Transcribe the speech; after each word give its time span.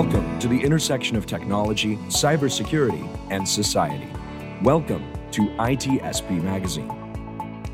Welcome 0.00 0.38
to 0.38 0.46
the 0.46 0.60
intersection 0.62 1.16
of 1.16 1.26
technology, 1.26 1.96
cybersecurity, 2.06 3.04
and 3.32 3.46
society. 3.48 4.08
Welcome 4.62 5.04
to 5.32 5.48
ITSP 5.56 6.40
Magazine. 6.40 6.88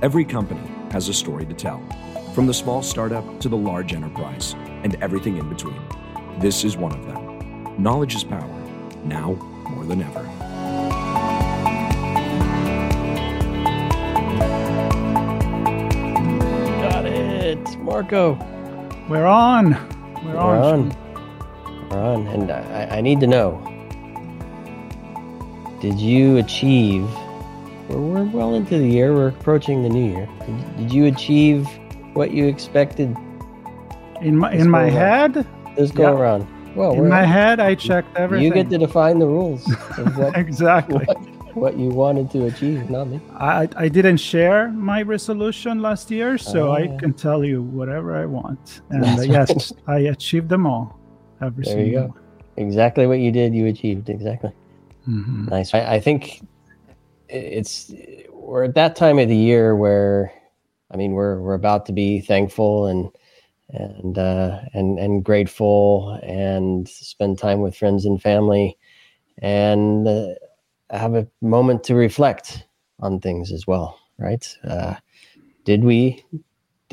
Every 0.00 0.24
company 0.24 0.62
has 0.90 1.10
a 1.10 1.12
story 1.12 1.44
to 1.44 1.52
tell, 1.52 1.82
from 2.34 2.46
the 2.46 2.54
small 2.54 2.80
startup 2.80 3.40
to 3.40 3.50
the 3.50 3.56
large 3.58 3.92
enterprise, 3.92 4.54
and 4.84 4.96
everything 5.02 5.36
in 5.36 5.50
between. 5.50 5.78
This 6.38 6.64
is 6.64 6.78
one 6.78 6.92
of 6.92 7.04
them. 7.04 7.76
Knowledge 7.76 8.14
is 8.14 8.24
power, 8.24 8.48
now 9.04 9.34
more 9.68 9.84
than 9.84 10.00
ever. 10.00 10.22
Got 16.80 17.04
it, 17.04 17.78
Marco. 17.80 18.38
We're 19.10 19.26
on. 19.26 19.72
We're, 20.24 20.32
We're 20.32 20.38
on. 20.38 20.90
on. 20.90 21.03
We're 21.94 22.02
on, 22.02 22.26
and 22.26 22.50
I, 22.50 22.96
I 22.96 23.00
need 23.00 23.20
to 23.20 23.26
know: 23.28 23.60
Did 25.80 26.00
you 26.00 26.38
achieve? 26.38 27.04
We're, 27.88 28.00
we're 28.00 28.24
well 28.24 28.54
into 28.54 28.78
the 28.78 28.88
year. 28.88 29.12
We're 29.14 29.28
approaching 29.28 29.82
the 29.84 29.88
new 29.88 30.10
year. 30.10 30.28
Did, 30.44 30.76
did 30.76 30.92
you 30.92 31.04
achieve 31.06 31.68
what 32.14 32.32
you 32.32 32.46
expected 32.46 33.16
In 34.20 34.36
my 34.38 34.52
in 34.52 34.68
my 34.68 34.88
go 34.90 34.96
head, 34.96 35.46
this 35.76 35.92
go 35.92 36.02
Yeah. 36.02 36.18
around? 36.18 36.46
Well, 36.74 36.94
in 36.94 37.08
my 37.08 37.22
head, 37.24 37.60
I 37.60 37.76
checked 37.76 38.16
everything. 38.16 38.44
you 38.46 38.52
get 38.52 38.68
to 38.70 38.78
define 38.78 39.20
the 39.20 39.26
rules 39.28 39.64
what, 40.16 40.36
exactly. 40.36 41.04
what 41.04 41.18
what 41.54 41.76
you 41.78 41.90
wanted 41.90 42.28
to 42.32 42.46
achieve, 42.46 42.90
not 42.90 43.06
me. 43.06 43.20
I 43.38 43.68
I 43.76 43.88
didn't 43.88 44.16
share 44.16 44.70
my 44.72 45.02
resolution 45.02 45.80
last 45.80 46.10
year, 46.10 46.38
so 46.38 46.72
I 46.72 46.88
Ah. 46.92 46.96
can 46.98 47.12
tell 47.12 47.44
you 47.44 47.62
whatever 47.62 48.16
I 48.16 48.26
want. 48.26 48.80
And 48.90 49.04
uh, 49.04 49.22
yes, 49.22 49.72
I 49.86 49.98
achieved 50.16 50.48
them 50.48 50.66
all. 50.66 50.98
Every 51.44 51.64
There 51.64 51.74
single 51.74 52.02
you 52.02 52.08
go. 52.08 52.16
Exactly 52.56 53.06
what 53.06 53.18
you 53.18 53.32
did, 53.32 53.54
you 53.54 53.66
achieved. 53.66 54.08
Exactly. 54.08 54.52
Mhm. 55.08 55.50
Nice. 55.50 55.74
I, 55.74 55.94
I 55.94 56.00
think 56.00 56.40
it's 57.28 57.92
we're 58.32 58.64
at 58.64 58.74
that 58.74 58.96
time 58.96 59.18
of 59.18 59.28
the 59.28 59.36
year 59.36 59.74
where, 59.74 60.32
I 60.90 60.96
mean, 60.96 61.12
we're 61.12 61.40
we're 61.40 61.54
about 61.54 61.86
to 61.86 61.92
be 61.92 62.20
thankful 62.20 62.86
and 62.86 63.10
and 63.70 64.18
uh, 64.18 64.60
and 64.72 64.98
and 64.98 65.24
grateful 65.24 66.18
and 66.22 66.88
spend 66.88 67.38
time 67.38 67.60
with 67.60 67.76
friends 67.76 68.04
and 68.04 68.22
family, 68.22 68.78
and 69.38 70.06
uh, 70.06 70.28
have 70.90 71.14
a 71.14 71.26
moment 71.40 71.84
to 71.84 71.94
reflect 71.94 72.66
on 73.00 73.20
things 73.20 73.52
as 73.52 73.66
well. 73.66 73.98
Right? 74.18 74.46
Uh, 74.62 74.94
did 75.64 75.82
we 75.82 76.24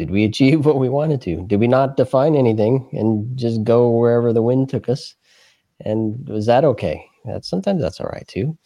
did 0.02 0.12
we 0.12 0.26
achieve 0.26 0.66
what 0.66 0.80
we 0.80 0.90
wanted 0.90 1.22
to? 1.22 1.46
Did 1.48 1.60
we 1.60 1.68
not 1.68 1.98
define 1.98 2.36
anything 2.36 2.90
and 2.92 3.38
just 3.38 3.64
go 3.64 3.90
wherever 3.90 4.34
the 4.34 4.42
wind 4.42 4.70
took 4.70 4.90
us? 4.90 5.16
And 5.86 6.28
was 6.28 6.46
that 6.48 6.66
okay? 6.66 7.06
That 7.26 7.46
sometimes 7.46 7.82
that's 7.82 8.00
all 8.00 8.08
right 8.08 8.28
too 8.28 8.58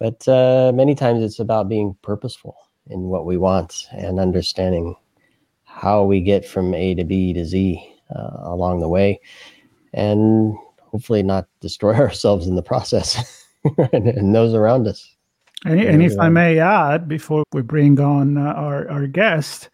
but 0.00 0.26
uh, 0.26 0.72
many 0.74 0.94
times 0.94 1.22
it's 1.22 1.38
about 1.38 1.68
being 1.68 1.94
purposeful 2.02 2.56
in 2.88 3.02
what 3.02 3.26
we 3.26 3.36
want 3.36 3.86
and 3.92 4.18
understanding 4.18 4.96
how 5.64 6.02
we 6.02 6.20
get 6.20 6.44
from 6.44 6.74
A 6.74 6.94
to 6.94 7.04
B 7.04 7.34
to 7.34 7.44
Z 7.44 7.80
uh, 8.16 8.30
along 8.44 8.80
the 8.80 8.88
way, 8.88 9.20
and 9.92 10.56
hopefully 10.80 11.22
not 11.22 11.46
destroy 11.60 11.94
ourselves 12.06 12.48
in 12.48 12.56
the 12.56 12.62
process 12.62 13.46
and, 13.92 14.08
and 14.08 14.34
those 14.34 14.54
around 14.54 14.88
us. 14.88 15.14
And, 15.66 15.78
and 15.78 16.02
if 16.02 16.18
I 16.18 16.30
may 16.30 16.58
add, 16.58 17.06
before 17.06 17.44
we 17.52 17.60
bring 17.60 18.00
on 18.00 18.38
uh, 18.38 18.54
our, 18.54 18.90
our 18.90 19.06
guest, 19.06 19.68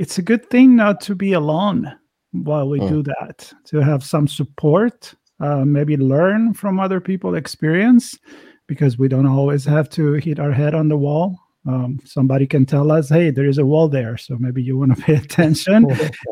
it's 0.00 0.16
a 0.18 0.22
good 0.22 0.48
thing 0.48 0.74
not 0.76 0.98
to 1.02 1.14
be 1.14 1.34
alone 1.34 1.92
while 2.32 2.66
we 2.68 2.80
Mm. 2.80 2.88
do 2.88 3.02
that, 3.02 3.52
to 3.66 3.80
have 3.80 4.02
some 4.02 4.26
support, 4.26 5.14
uh, 5.40 5.64
maybe 5.64 5.96
learn 5.96 6.54
from 6.54 6.80
other 6.80 7.00
people's 7.00 7.36
experience, 7.36 8.18
because 8.66 8.98
we 8.98 9.08
don't 9.08 9.26
always 9.26 9.64
have 9.66 9.88
to 9.90 10.12
hit 10.14 10.38
our 10.40 10.52
head 10.52 10.74
on 10.74 10.88
the 10.88 10.96
wall. 10.96 11.36
Um, 11.66 11.98
somebody 12.04 12.46
can 12.46 12.64
tell 12.64 12.90
us, 12.90 13.10
hey, 13.10 13.30
there 13.30 13.44
is 13.48 13.58
a 13.58 13.66
wall 13.66 13.88
there. 13.88 14.16
So 14.16 14.36
maybe 14.38 14.62
you 14.62 14.78
want 14.78 14.96
to 14.96 15.02
pay 15.06 15.16
attention 15.16 15.84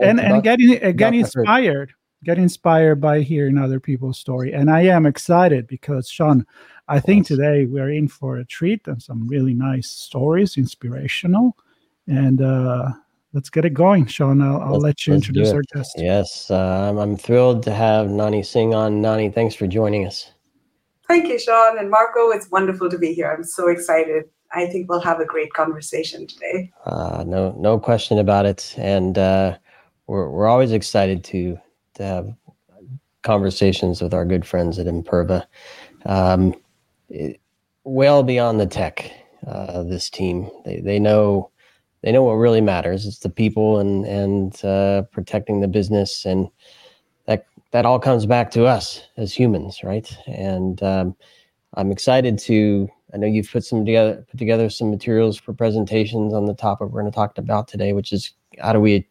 and, 0.02 0.18
and 0.18 0.42
get, 0.42 0.60
in, 0.60 0.70
uh, 0.82 0.92
get 0.92 1.12
not 1.12 1.26
to 1.30 1.38
hurt. 1.40 1.42
inspired, 1.42 1.92
get 2.24 2.38
inspired 2.38 3.00
by 3.02 3.20
hearing 3.20 3.58
other 3.58 3.80
people's 3.80 4.18
story. 4.18 4.54
And 4.54 4.70
I 4.70 4.82
am 4.96 5.04
excited 5.04 5.66
because, 5.66 6.08
Sean, 6.08 6.46
I 6.88 7.00
think 7.00 7.26
today 7.26 7.66
we're 7.66 7.90
in 7.90 8.08
for 8.08 8.38
a 8.38 8.46
treat 8.46 8.86
and 8.88 9.02
some 9.02 9.28
really 9.28 9.52
nice 9.52 9.90
stories, 9.90 10.56
inspirational. 10.56 11.54
And 12.06 12.40
uh, 12.40 12.92
let's 13.32 13.50
get 13.50 13.64
it 13.64 13.74
going, 13.74 14.06
Sean. 14.06 14.40
I'll, 14.42 14.60
I'll 14.60 14.78
Let's- 14.78 15.06
you 15.06 15.14
introduce 15.14 15.50
our 15.50 15.62
guest. 15.74 15.94
Yes, 15.98 16.50
uh, 16.50 16.88
I'm, 16.90 16.98
I'm 16.98 17.16
thrilled 17.16 17.62
to 17.64 17.72
have 17.72 18.08
Nanhi 18.08 18.44
Singh 18.44 18.74
on. 18.74 19.00
Nanhi, 19.02 19.30
thanks 19.30 19.54
for 19.54 19.66
joining 19.66 20.06
us. 20.06 20.32
Thank 21.06 21.28
you, 21.28 21.38
Sean 21.38 21.78
and 21.78 21.90
Marco. 21.90 22.30
It's 22.30 22.50
wonderful 22.50 22.90
to 22.90 22.98
be 22.98 23.12
here. 23.14 23.30
I'm 23.32 23.44
so 23.44 23.68
excited. 23.68 24.24
I 24.52 24.66
think 24.66 24.88
we'll 24.88 25.00
have 25.00 25.20
a 25.20 25.24
great 25.24 25.52
conversation 25.52 26.26
today. 26.26 26.70
Uh, 26.84 27.24
no, 27.26 27.52
no 27.58 27.78
question 27.78 28.18
about 28.18 28.46
it. 28.46 28.74
And 28.78 29.16
uh, 29.16 29.56
we're 30.06 30.28
we're 30.30 30.46
always 30.46 30.72
excited 30.72 31.24
to 31.24 31.58
to 31.94 32.02
have 32.02 32.34
conversations 33.22 34.00
with 34.00 34.14
our 34.14 34.24
good 34.24 34.46
friends 34.46 34.78
at 34.78 34.86
Imperva. 34.86 35.44
Um, 36.06 36.54
it- 37.08 37.40
well 37.84 38.22
beyond 38.22 38.60
the 38.60 38.66
tech, 38.66 39.10
uh, 39.46 39.82
this 39.84 40.10
team 40.10 40.50
they 40.66 40.80
they 40.80 40.98
know 40.98 41.50
they 42.03 42.12
know 42.12 42.22
what 42.22 42.34
really 42.34 42.60
matters. 42.60 43.06
It's 43.06 43.19
the 43.19 43.31
people 43.31 43.78
and 43.78 44.04
and 44.06 44.64
uh, 44.64 45.03
protecting 45.10 45.60
the 45.60 45.69
business, 45.69 46.25
and 46.25 46.48
that 47.26 47.47
that 47.72 47.86
all 47.86 47.98
comes 47.98 48.26
back 48.26 48.50
to 48.53 48.66
us 48.66 49.03
as 49.16 49.34
humans, 49.34 49.81
right? 49.82 50.08
And 50.26 50.82
um, 50.82 51.16
I'm 51.75 51.91
excited 51.91 52.38
to. 52.41 52.88
I 53.14 53.16
know 53.16 53.26
you've 53.26 53.50
put 53.50 53.64
some 53.64 53.87
together, 53.87 54.25
put 54.31 54.38
together 54.38 54.69
some 54.69 54.91
materials 54.91 55.38
for 55.38 55.54
presentations 55.54 56.34
on 56.34 56.44
the 56.44 56.54
topic 56.54 56.88
we're 56.88 57.00
going 57.00 57.10
to 57.10 57.16
talk 57.16 57.38
about 57.38 57.66
today, 57.66 57.94
which 57.94 58.12
is 58.12 58.32
how 58.60 58.72
do 58.72 58.81
we 58.81 59.08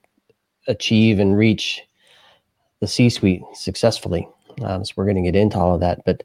achieve 0.67 1.19
and 1.19 1.37
reach 1.37 1.81
the 2.79 2.87
C-suite 2.87 3.41
successfully. 3.53 4.27
Um, 4.63 4.85
so 4.85 4.93
we're 4.95 5.05
going 5.05 5.23
to 5.23 5.31
get 5.31 5.35
into 5.35 5.57
all 5.57 5.73
of 5.73 5.81
that, 5.81 6.01
but 6.05 6.23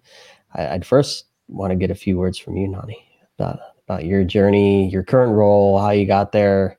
I, 0.54 0.68
I'd 0.68 0.86
first 0.86 1.24
want 1.48 1.70
to 1.70 1.76
get 1.76 1.90
a 1.90 1.94
few 1.94 2.18
words 2.18 2.38
from 2.38 2.56
you, 2.56 2.68
Nanhi, 2.68 2.96
about 3.38 3.60
about 3.86 4.04
your 4.04 4.24
journey, 4.24 4.88
your 4.88 5.02
current 5.02 5.32
role, 5.32 5.78
how 5.78 5.90
you 5.90 6.06
got 6.06 6.32
there, 6.32 6.78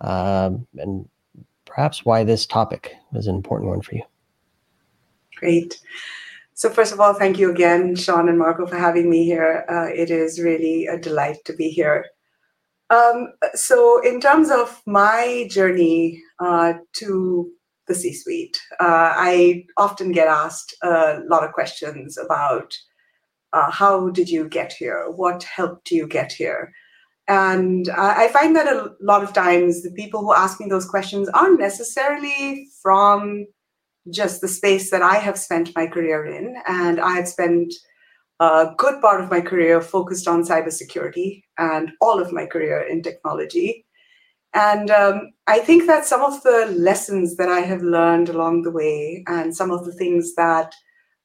um, 0.00 0.66
and 0.76 1.08
perhaps 1.64 2.04
why 2.04 2.24
this 2.24 2.46
topic 2.46 2.94
was 3.12 3.26
an 3.26 3.34
important 3.34 3.70
one 3.70 3.82
for 3.82 3.94
you. 3.94 4.02
Great. 5.36 5.80
So, 6.54 6.70
first 6.70 6.92
of 6.92 7.00
all, 7.00 7.12
thank 7.12 7.38
you 7.38 7.50
again, 7.50 7.94
Sean 7.94 8.30
and 8.30 8.38
Marco, 8.38 8.66
for 8.66 8.78
having 8.78 9.10
me 9.10 9.24
here. 9.24 9.66
Uh, 9.68 9.88
it 9.94 10.10
is 10.10 10.40
really 10.40 10.86
a 10.86 10.98
delight 10.98 11.36
to 11.44 11.52
be 11.52 11.68
here. 11.68 12.06
Um, 12.88 13.34
so, 13.54 14.00
in 14.02 14.20
terms 14.20 14.50
of 14.50 14.80
my 14.86 15.46
journey 15.50 16.22
uh, 16.38 16.74
to 16.94 17.50
the 17.86 17.94
C 17.94 18.14
suite, 18.14 18.58
uh, 18.80 19.12
I 19.14 19.66
often 19.76 20.12
get 20.12 20.28
asked 20.28 20.74
a 20.82 21.20
lot 21.28 21.44
of 21.44 21.52
questions 21.52 22.16
about 22.16 22.74
uh, 23.52 23.70
how 23.70 24.10
did 24.10 24.28
you 24.28 24.48
get 24.48 24.72
here? 24.72 25.10
What 25.10 25.42
helped 25.42 25.90
you 25.90 26.06
get 26.06 26.32
here? 26.32 26.72
And 27.28 27.88
I 27.88 28.28
find 28.28 28.54
that 28.54 28.68
a 28.68 28.92
lot 29.00 29.24
of 29.24 29.32
times 29.32 29.82
the 29.82 29.90
people 29.90 30.20
who 30.20 30.32
ask 30.32 30.60
me 30.60 30.68
those 30.68 30.88
questions 30.88 31.28
aren't 31.30 31.58
necessarily 31.58 32.68
from 32.80 33.46
just 34.10 34.40
the 34.40 34.48
space 34.48 34.90
that 34.92 35.02
I 35.02 35.16
have 35.16 35.36
spent 35.36 35.74
my 35.74 35.88
career 35.88 36.24
in. 36.24 36.54
And 36.68 37.00
I 37.00 37.16
have 37.16 37.26
spent 37.26 37.74
a 38.38 38.68
good 38.76 39.00
part 39.00 39.20
of 39.20 39.30
my 39.30 39.40
career 39.40 39.80
focused 39.80 40.28
on 40.28 40.44
cybersecurity 40.44 41.42
and 41.58 41.90
all 42.00 42.20
of 42.20 42.32
my 42.32 42.46
career 42.46 42.82
in 42.82 43.02
technology. 43.02 43.86
And 44.54 44.90
um, 44.90 45.32
I 45.48 45.58
think 45.58 45.86
that 45.86 46.06
some 46.06 46.22
of 46.22 46.42
the 46.44 46.72
lessons 46.78 47.36
that 47.36 47.48
I 47.48 47.60
have 47.60 47.82
learned 47.82 48.28
along 48.28 48.62
the 48.62 48.70
way 48.70 49.24
and 49.26 49.54
some 49.54 49.72
of 49.72 49.84
the 49.84 49.92
things 49.92 50.34
that 50.36 50.72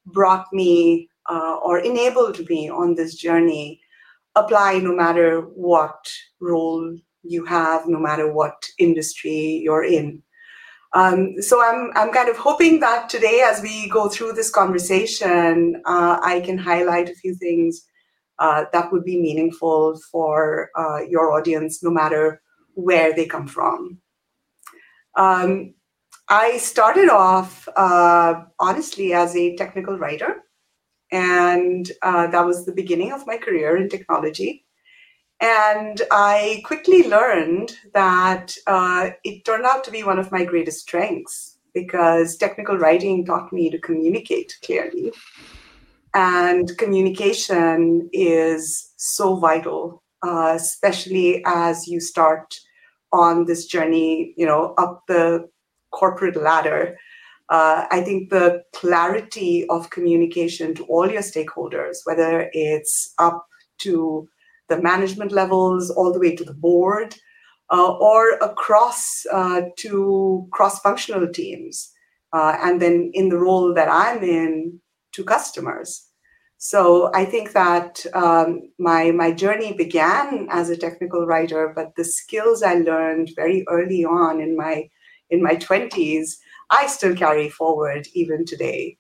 brought 0.07 0.47
me 0.51 1.09
uh, 1.29 1.57
or 1.63 1.79
enabled 1.79 2.47
me 2.49 2.69
on 2.69 2.95
this 2.95 3.15
journey 3.15 3.81
apply 4.35 4.79
no 4.79 4.95
matter 4.95 5.41
what 5.41 6.09
role 6.39 6.97
you 7.23 7.45
have, 7.45 7.87
no 7.87 7.99
matter 7.99 8.31
what 8.31 8.65
industry 8.79 9.61
you're 9.63 9.83
in. 9.83 10.23
Um, 10.93 11.41
so 11.41 11.63
I'm 11.63 11.91
I'm 11.95 12.11
kind 12.11 12.27
of 12.27 12.37
hoping 12.37 12.79
that 12.81 13.09
today, 13.09 13.45
as 13.45 13.61
we 13.61 13.89
go 13.89 14.09
through 14.09 14.33
this 14.33 14.49
conversation, 14.49 15.81
uh, 15.85 16.19
I 16.21 16.41
can 16.41 16.57
highlight 16.57 17.09
a 17.09 17.15
few 17.15 17.33
things 17.35 17.85
uh, 18.39 18.65
that 18.73 18.91
would 18.91 19.05
be 19.05 19.21
meaningful 19.21 19.97
for 20.11 20.69
uh, 20.77 20.99
your 21.07 21.31
audience, 21.31 21.81
no 21.81 21.91
matter 21.91 22.41
where 22.73 23.15
they 23.15 23.25
come 23.25 23.47
from. 23.47 23.99
Um, 25.15 25.75
I 26.27 26.57
started 26.57 27.09
off 27.09 27.67
uh, 27.75 28.43
honestly 28.59 29.13
as 29.13 29.35
a 29.35 29.55
technical 29.55 29.97
writer, 29.97 30.43
and 31.11 31.91
uh, 32.01 32.27
that 32.27 32.45
was 32.45 32.65
the 32.65 32.71
beginning 32.71 33.11
of 33.11 33.27
my 33.27 33.37
career 33.37 33.77
in 33.77 33.89
technology. 33.89 34.65
And 35.41 36.01
I 36.11 36.61
quickly 36.65 37.07
learned 37.07 37.75
that 37.93 38.55
uh, 38.67 39.09
it 39.23 39.43
turned 39.43 39.65
out 39.65 39.83
to 39.85 39.91
be 39.91 40.03
one 40.03 40.19
of 40.19 40.31
my 40.31 40.45
greatest 40.45 40.81
strengths 40.81 41.57
because 41.73 42.37
technical 42.37 42.77
writing 42.77 43.25
taught 43.25 43.51
me 43.51 43.69
to 43.71 43.79
communicate 43.79 44.55
clearly. 44.63 45.11
And 46.13 46.77
communication 46.77 48.09
is 48.13 48.91
so 48.97 49.35
vital, 49.37 50.03
uh, 50.21 50.53
especially 50.55 51.41
as 51.45 51.87
you 51.87 51.99
start 51.99 52.53
on 53.11 53.45
this 53.45 53.65
journey, 53.65 54.33
you 54.37 54.45
know, 54.45 54.73
up 54.77 55.03
the 55.07 55.49
corporate 55.91 56.35
ladder. 56.35 56.97
Uh, 57.51 57.85
I 57.91 57.99
think 58.01 58.29
the 58.29 58.63
clarity 58.73 59.67
of 59.67 59.89
communication 59.89 60.73
to 60.75 60.83
all 60.85 61.11
your 61.11 61.21
stakeholders, 61.21 61.97
whether 62.05 62.49
it's 62.53 63.13
up 63.19 63.45
to 63.79 64.27
the 64.69 64.81
management 64.81 65.31
levels, 65.33 65.91
all 65.91 66.13
the 66.13 66.19
way 66.19 66.33
to 66.35 66.45
the 66.45 66.53
board, 66.53 67.09
uh, 67.73 67.91
or 67.97 68.21
across 68.41 69.25
uh, 69.31 69.61
to 69.83 70.47
cross-functional 70.51 71.27
teams, 71.33 71.91
uh, 72.31 72.55
and 72.61 72.81
then 72.81 73.11
in 73.13 73.27
the 73.29 73.37
role 73.37 73.73
that 73.73 73.89
I'm 73.91 74.23
in 74.23 74.79
to 75.15 75.23
customers. 75.25 76.07
So 76.57 77.11
I 77.13 77.25
think 77.25 77.51
that 77.51 78.05
um, 78.13 78.61
my 78.77 79.11
my 79.11 79.31
journey 79.31 79.73
began 79.73 80.47
as 80.51 80.69
a 80.69 80.77
technical 80.77 81.25
writer, 81.25 81.73
but 81.75 81.95
the 81.95 82.05
skills 82.05 82.63
I 82.63 82.75
learned 82.75 83.31
very 83.35 83.65
early 83.67 84.05
on 84.05 84.39
in 84.39 84.55
my 84.55 84.87
in 85.31 85.41
my 85.43 85.55
twenties, 85.55 86.39
I 86.71 86.87
still 86.87 87.15
carry 87.15 87.49
forward 87.49 88.07
even 88.13 88.45
today. 88.45 88.97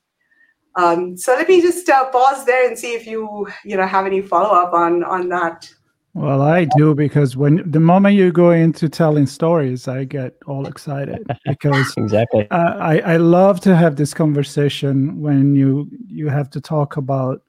Um, 0.75 1.17
so 1.17 1.33
let 1.33 1.49
me 1.49 1.61
just 1.61 1.89
uh, 1.89 2.09
pause 2.11 2.45
there 2.45 2.67
and 2.67 2.77
see 2.77 2.93
if 2.93 3.05
you 3.05 3.47
you 3.65 3.75
know 3.75 3.85
have 3.85 4.05
any 4.05 4.21
follow 4.21 4.49
up 4.49 4.73
on 4.73 5.03
on 5.03 5.27
that 5.29 5.69
well, 6.13 6.41
I 6.41 6.65
do 6.75 6.93
because 6.93 7.37
when 7.37 7.69
the 7.69 7.79
moment 7.79 8.15
you 8.15 8.33
go 8.33 8.51
into 8.51 8.89
telling 8.89 9.25
stories, 9.25 9.87
I 9.87 10.03
get 10.03 10.35
all 10.45 10.67
excited 10.67 11.25
because 11.45 11.93
exactly 11.95 12.49
uh, 12.51 12.75
I 12.77 12.99
I 12.99 13.17
love 13.17 13.61
to 13.61 13.75
have 13.75 13.95
this 13.95 14.13
conversation 14.13 15.21
when 15.21 15.55
you 15.55 15.89
you 16.07 16.27
have 16.27 16.49
to 16.51 16.61
talk 16.61 16.97
about 16.97 17.43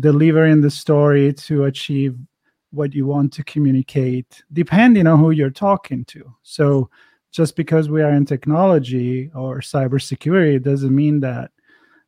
delivering 0.00 0.62
the 0.62 0.70
story 0.70 1.34
to 1.34 1.64
achieve 1.64 2.16
what 2.70 2.94
you 2.94 3.06
want 3.06 3.32
to 3.34 3.44
communicate, 3.44 4.42
depending 4.54 5.06
on 5.06 5.18
who 5.18 5.30
you're 5.30 5.50
talking 5.50 6.04
to. 6.06 6.34
So 6.42 6.88
just 7.30 7.56
because 7.56 7.88
we 7.88 8.02
are 8.02 8.12
in 8.12 8.24
technology 8.24 9.30
or 9.34 9.60
cybersecurity 9.60 10.62
doesn't 10.62 10.94
mean 10.94 11.20
that 11.20 11.50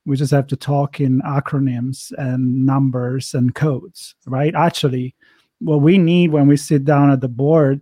we 0.06 0.16
just 0.16 0.32
have 0.32 0.46
to 0.46 0.56
talk 0.56 1.00
in 1.00 1.20
acronyms 1.22 2.12
and 2.18 2.64
numbers 2.64 3.34
and 3.34 3.54
codes, 3.54 4.14
right? 4.26 4.54
Actually 4.54 5.14
what 5.60 5.82
we 5.82 5.98
need 5.98 6.32
when 6.32 6.46
we 6.46 6.56
sit 6.56 6.84
down 6.84 7.10
at 7.10 7.20
the 7.20 7.28
board 7.28 7.80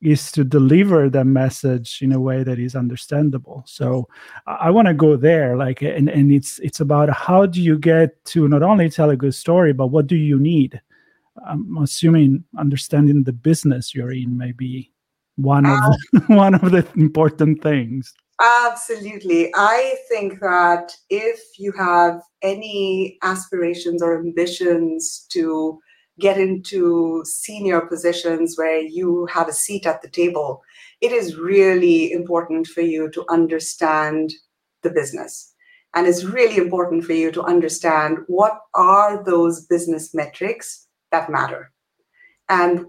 is 0.00 0.30
to 0.30 0.44
deliver 0.44 1.10
the 1.10 1.24
message 1.24 1.98
in 2.00 2.12
a 2.12 2.20
way 2.20 2.44
that 2.44 2.58
is 2.58 2.76
understandable 2.76 3.64
so 3.66 4.08
i 4.46 4.70
want 4.70 4.86
to 4.86 4.94
go 4.94 5.16
there 5.16 5.56
like 5.56 5.82
and, 5.82 6.08
and 6.08 6.30
it's 6.32 6.60
it's 6.60 6.78
about 6.78 7.10
how 7.10 7.44
do 7.44 7.60
you 7.60 7.76
get 7.76 8.24
to 8.24 8.46
not 8.48 8.62
only 8.62 8.88
tell 8.88 9.10
a 9.10 9.16
good 9.16 9.34
story 9.34 9.72
but 9.72 9.88
what 9.88 10.06
do 10.06 10.14
you 10.14 10.38
need 10.38 10.80
i'm 11.48 11.76
assuming 11.78 12.44
understanding 12.56 13.24
the 13.24 13.32
business 13.32 13.92
you're 13.92 14.12
in 14.12 14.38
may 14.38 14.52
be 14.52 14.92
one 15.38 15.66
of 15.66 15.78
uh, 15.78 16.20
one 16.28 16.54
of 16.54 16.70
the 16.70 16.86
important 16.96 17.62
things 17.62 18.12
absolutely 18.40 19.50
i 19.56 19.96
think 20.08 20.38
that 20.40 20.92
if 21.10 21.40
you 21.58 21.72
have 21.72 22.20
any 22.42 23.18
aspirations 23.22 24.02
or 24.02 24.18
ambitions 24.18 25.26
to 25.30 25.78
get 26.18 26.38
into 26.38 27.22
senior 27.24 27.80
positions 27.80 28.56
where 28.56 28.80
you 28.80 29.26
have 29.26 29.48
a 29.48 29.52
seat 29.52 29.86
at 29.86 30.02
the 30.02 30.08
table, 30.08 30.62
it 31.00 31.12
is 31.12 31.36
really 31.36 32.12
important 32.12 32.66
for 32.66 32.80
you 32.80 33.10
to 33.10 33.24
understand 33.28 34.32
the 34.82 34.90
business. 34.90 35.54
And 35.94 36.06
it's 36.06 36.24
really 36.24 36.56
important 36.56 37.04
for 37.04 37.12
you 37.12 37.30
to 37.32 37.42
understand 37.42 38.18
what 38.26 38.58
are 38.74 39.22
those 39.24 39.66
business 39.66 40.14
metrics 40.14 40.86
that 41.12 41.30
matter. 41.30 41.72
And 42.48 42.84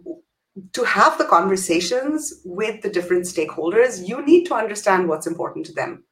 to 0.74 0.84
have 0.84 1.18
the 1.18 1.26
conversations 1.26 2.42
with 2.46 2.82
the 2.82 2.90
different 2.90 3.26
stakeholders, 3.26 4.08
you 4.08 4.26
need 4.26 4.46
to 4.46 4.56
understand 4.56 5.08
what's 5.08 5.28
important 5.28 5.66
to 5.68 5.74
them. 5.74 6.04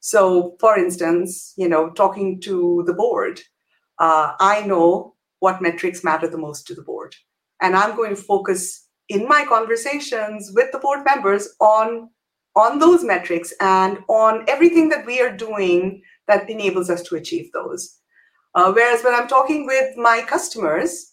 So, 0.00 0.56
for 0.60 0.78
instance, 0.78 1.52
you 1.56 1.68
know, 1.68 1.90
talking 1.90 2.40
to 2.42 2.82
the 2.86 2.94
board, 2.94 3.40
uh, 3.98 4.32
I 4.40 4.62
know 4.66 5.14
what 5.40 5.62
metrics 5.62 6.02
matter 6.04 6.28
the 6.28 6.38
most 6.38 6.66
to 6.66 6.74
the 6.74 6.82
board. 6.82 7.14
And 7.60 7.76
I'm 7.76 7.96
going 7.96 8.16
to 8.16 8.22
focus 8.22 8.86
in 9.08 9.28
my 9.28 9.44
conversations 9.44 10.52
with 10.54 10.72
the 10.72 10.78
board 10.78 11.04
members 11.04 11.48
on, 11.60 12.08
on 12.56 12.78
those 12.78 13.04
metrics 13.04 13.52
and 13.60 13.98
on 14.08 14.44
everything 14.48 14.88
that 14.88 15.04
we 15.04 15.20
are 15.20 15.36
doing 15.36 16.02
that 16.28 16.48
enables 16.48 16.88
us 16.88 17.02
to 17.02 17.16
achieve 17.16 17.50
those. 17.52 17.98
Uh, 18.54 18.72
whereas 18.72 19.02
when 19.04 19.14
I'm 19.14 19.28
talking 19.28 19.66
with 19.66 19.96
my 19.96 20.22
customers, 20.26 21.12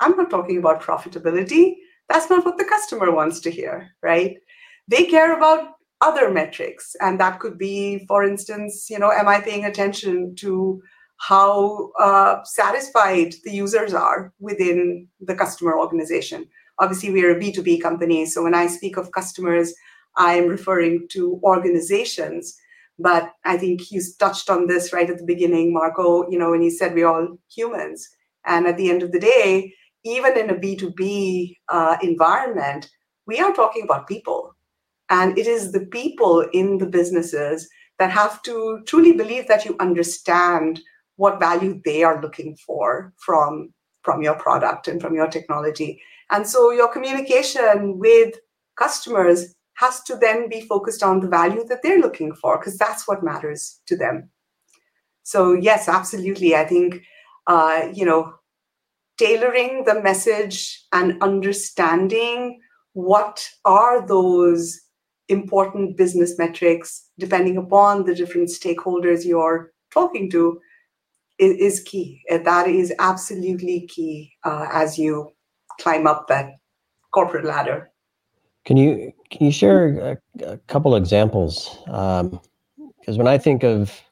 I'm 0.00 0.16
not 0.16 0.30
talking 0.30 0.58
about 0.58 0.82
profitability. 0.82 1.76
That's 2.08 2.30
not 2.30 2.44
what 2.44 2.58
the 2.58 2.64
customer 2.64 3.10
wants 3.10 3.40
to 3.40 3.50
hear, 3.50 3.90
right? 4.02 4.36
They 4.88 5.04
care 5.04 5.36
about 5.36 5.72
other 6.00 6.30
metrics. 6.30 6.94
And 7.00 7.18
that 7.20 7.40
could 7.40 7.58
be, 7.58 8.04
for 8.06 8.22
instance, 8.22 8.88
you 8.90 8.98
know, 8.98 9.10
am 9.10 9.28
I 9.28 9.40
paying 9.40 9.64
attention 9.64 10.34
to 10.36 10.82
how 11.18 11.90
uh, 11.98 12.42
satisfied 12.44 13.34
the 13.44 13.52
users 13.52 13.94
are 13.94 14.32
within 14.38 15.08
the 15.20 15.34
customer 15.34 15.78
organization. 15.78 16.46
Obviously, 16.78 17.10
we 17.10 17.24
are 17.24 17.30
a 17.30 17.40
B2B 17.40 17.80
company. 17.80 18.26
So 18.26 18.42
when 18.42 18.54
I 18.54 18.66
speak 18.66 18.96
of 18.96 19.12
customers, 19.12 19.74
I 20.16 20.34
am 20.34 20.48
referring 20.48 21.06
to 21.12 21.40
organizations. 21.42 22.56
But 22.98 23.32
I 23.44 23.56
think 23.56 23.90
you 23.90 24.00
touched 24.18 24.50
on 24.50 24.66
this 24.66 24.92
right 24.92 25.08
at 25.08 25.18
the 25.18 25.24
beginning, 25.24 25.72
Marco, 25.72 26.30
you 26.30 26.38
know, 26.38 26.50
when 26.50 26.62
you 26.62 26.70
said 26.70 26.94
we're 26.94 27.08
all 27.08 27.38
humans. 27.54 28.08
And 28.44 28.66
at 28.66 28.76
the 28.76 28.90
end 28.90 29.02
of 29.02 29.12
the 29.12 29.20
day, 29.20 29.74
even 30.06 30.38
in 30.38 30.50
a 30.50 30.54
B2B 30.54 31.56
uh, 31.68 31.96
environment, 32.02 32.88
we 33.26 33.40
are 33.40 33.52
talking 33.52 33.82
about 33.82 34.06
people. 34.06 34.54
And 35.10 35.38
it 35.38 35.46
is 35.46 35.72
the 35.72 35.86
people 35.86 36.46
in 36.52 36.78
the 36.78 36.86
businesses 36.86 37.68
that 37.98 38.10
have 38.10 38.42
to 38.42 38.82
truly 38.86 39.12
believe 39.12 39.46
that 39.48 39.64
you 39.64 39.76
understand 39.80 40.80
what 41.16 41.40
value 41.40 41.80
they 41.84 42.02
are 42.02 42.20
looking 42.20 42.56
for 42.56 43.12
from 43.16 43.72
from 44.02 44.22
your 44.22 44.36
product 44.36 44.86
and 44.86 45.00
from 45.00 45.16
your 45.16 45.26
technology. 45.26 46.00
And 46.30 46.46
so 46.46 46.70
your 46.70 46.92
communication 46.92 47.98
with 47.98 48.36
customers 48.78 49.52
has 49.74 50.00
to 50.04 50.14
then 50.14 50.48
be 50.48 50.60
focused 50.60 51.02
on 51.02 51.18
the 51.18 51.26
value 51.26 51.64
that 51.64 51.82
they're 51.82 51.98
looking 51.98 52.32
for 52.32 52.56
because 52.56 52.78
that's 52.78 53.08
what 53.08 53.24
matters 53.24 53.80
to 53.86 53.96
them. 53.96 54.30
So 55.24 55.54
yes 55.54 55.88
absolutely. 55.88 56.54
I 56.54 56.64
think 56.64 57.02
uh, 57.48 57.88
you 57.92 58.04
know 58.04 58.34
tailoring 59.18 59.84
the 59.84 60.00
message 60.02 60.84
and 60.92 61.20
understanding 61.22 62.60
what 62.92 63.48
are 63.64 64.06
those 64.06 64.80
important 65.28 65.96
business 65.96 66.38
metrics 66.38 67.08
depending 67.18 67.56
upon 67.56 68.04
the 68.04 68.14
different 68.14 68.48
stakeholders 68.48 69.24
you're 69.24 69.72
talking 69.92 70.30
to 70.30 70.60
is, 71.38 71.56
is 71.56 71.80
key. 71.80 72.22
That 72.30 72.68
is 72.68 72.92
absolutely 72.98 73.86
key 73.88 74.32
uh, 74.44 74.68
as 74.72 74.98
you 74.98 75.32
climb 75.80 76.06
up 76.06 76.28
that 76.28 76.52
corporate 77.12 77.44
ladder. 77.44 77.90
Can 78.64 78.76
you 78.76 79.12
can 79.30 79.46
you 79.46 79.52
share 79.52 80.18
a, 80.40 80.44
a 80.44 80.58
couple 80.66 80.96
examples? 80.96 81.78
Because 81.84 82.30
um, 83.08 83.16
when 83.16 83.28
I 83.28 83.38
think 83.38 83.62
of 83.62 84.02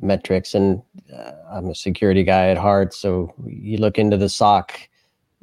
metrics, 0.00 0.54
and 0.54 0.82
uh, 1.14 1.32
I'm 1.50 1.68
a 1.68 1.74
security 1.74 2.24
guy 2.24 2.48
at 2.48 2.58
heart, 2.58 2.94
so 2.94 3.32
you 3.46 3.78
look 3.78 3.98
into 3.98 4.16
the 4.16 4.28
SOC. 4.28 4.88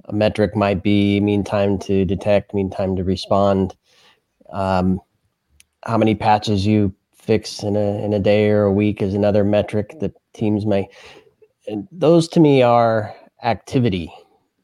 A 0.05 0.13
metric 0.13 0.55
might 0.55 0.81
be 0.81 1.19
mean 1.19 1.43
time 1.43 1.77
to 1.79 2.05
detect, 2.05 2.53
mean 2.53 2.69
time 2.69 2.95
to 2.95 3.03
respond. 3.03 3.75
Um, 4.51 4.99
how 5.85 5.97
many 5.97 6.15
patches 6.15 6.65
you 6.65 6.93
fix 7.13 7.63
in 7.63 7.75
a 7.75 8.03
in 8.03 8.13
a 8.13 8.19
day 8.19 8.49
or 8.49 8.63
a 8.63 8.73
week 8.73 9.01
is 9.01 9.13
another 9.13 9.43
metric 9.43 9.99
that 9.99 10.13
teams 10.33 10.65
may 10.65 10.87
and 11.67 11.87
those 11.91 12.27
to 12.27 12.39
me 12.39 12.63
are 12.63 13.13
activity 13.43 14.11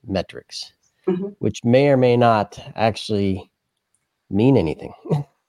metrics 0.07 0.73
mm-hmm. 1.07 1.27
which 1.39 1.63
may 1.63 1.89
or 1.89 1.97
may 1.97 2.17
not 2.17 2.59
actually 2.75 3.49
mean 4.29 4.57
anything 4.57 4.93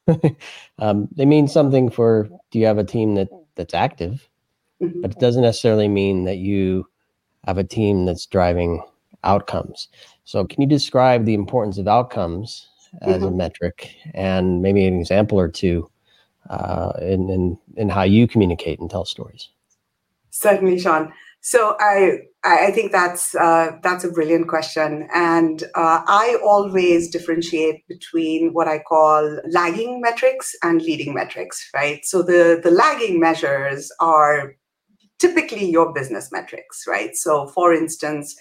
um, 0.78 1.08
they 1.16 1.24
mean 1.24 1.48
something 1.48 1.88
for 1.88 2.28
do 2.50 2.58
you 2.58 2.66
have 2.66 2.78
a 2.78 2.84
team 2.84 3.14
that 3.14 3.28
that's 3.56 3.74
active 3.74 4.28
mm-hmm. 4.82 5.00
but 5.00 5.10
it 5.10 5.18
doesn't 5.18 5.42
necessarily 5.42 5.88
mean 5.88 6.24
that 6.24 6.36
you 6.36 6.86
have 7.46 7.58
a 7.58 7.64
team 7.64 8.04
that's 8.04 8.26
driving 8.26 8.82
outcomes 9.24 9.88
so 10.24 10.44
can 10.44 10.60
you 10.60 10.68
describe 10.68 11.24
the 11.24 11.34
importance 11.34 11.78
of 11.78 11.88
outcomes 11.88 12.68
as 13.02 13.16
mm-hmm. 13.16 13.26
a 13.26 13.30
metric 13.30 13.94
and 14.14 14.62
maybe 14.62 14.84
an 14.86 14.98
example 14.98 15.38
or 15.38 15.48
two 15.48 15.90
uh, 16.50 16.92
in, 17.00 17.28
in, 17.28 17.58
in 17.76 17.88
how 17.88 18.02
you 18.02 18.28
communicate 18.28 18.78
and 18.78 18.88
tell 18.88 19.04
stories 19.04 19.48
Certainly, 20.36 20.78
Sean. 20.80 21.12
So 21.46 21.76
I 21.78 22.22
I 22.42 22.72
think 22.72 22.90
that's 22.90 23.32
uh, 23.36 23.78
that's 23.80 24.02
a 24.02 24.10
brilliant 24.10 24.48
question, 24.48 25.08
and 25.14 25.62
uh, 25.76 26.02
I 26.04 26.36
always 26.44 27.08
differentiate 27.08 27.86
between 27.86 28.52
what 28.52 28.66
I 28.66 28.80
call 28.80 29.38
lagging 29.48 30.00
metrics 30.00 30.56
and 30.64 30.82
leading 30.82 31.14
metrics, 31.14 31.70
right? 31.72 32.04
So 32.04 32.22
the 32.22 32.60
the 32.60 32.72
lagging 32.72 33.20
measures 33.20 33.92
are 34.00 34.56
typically 35.18 35.70
your 35.70 35.92
business 35.92 36.32
metrics, 36.32 36.84
right? 36.88 37.16
So 37.16 37.48
for 37.48 37.72
instance, 37.72 38.36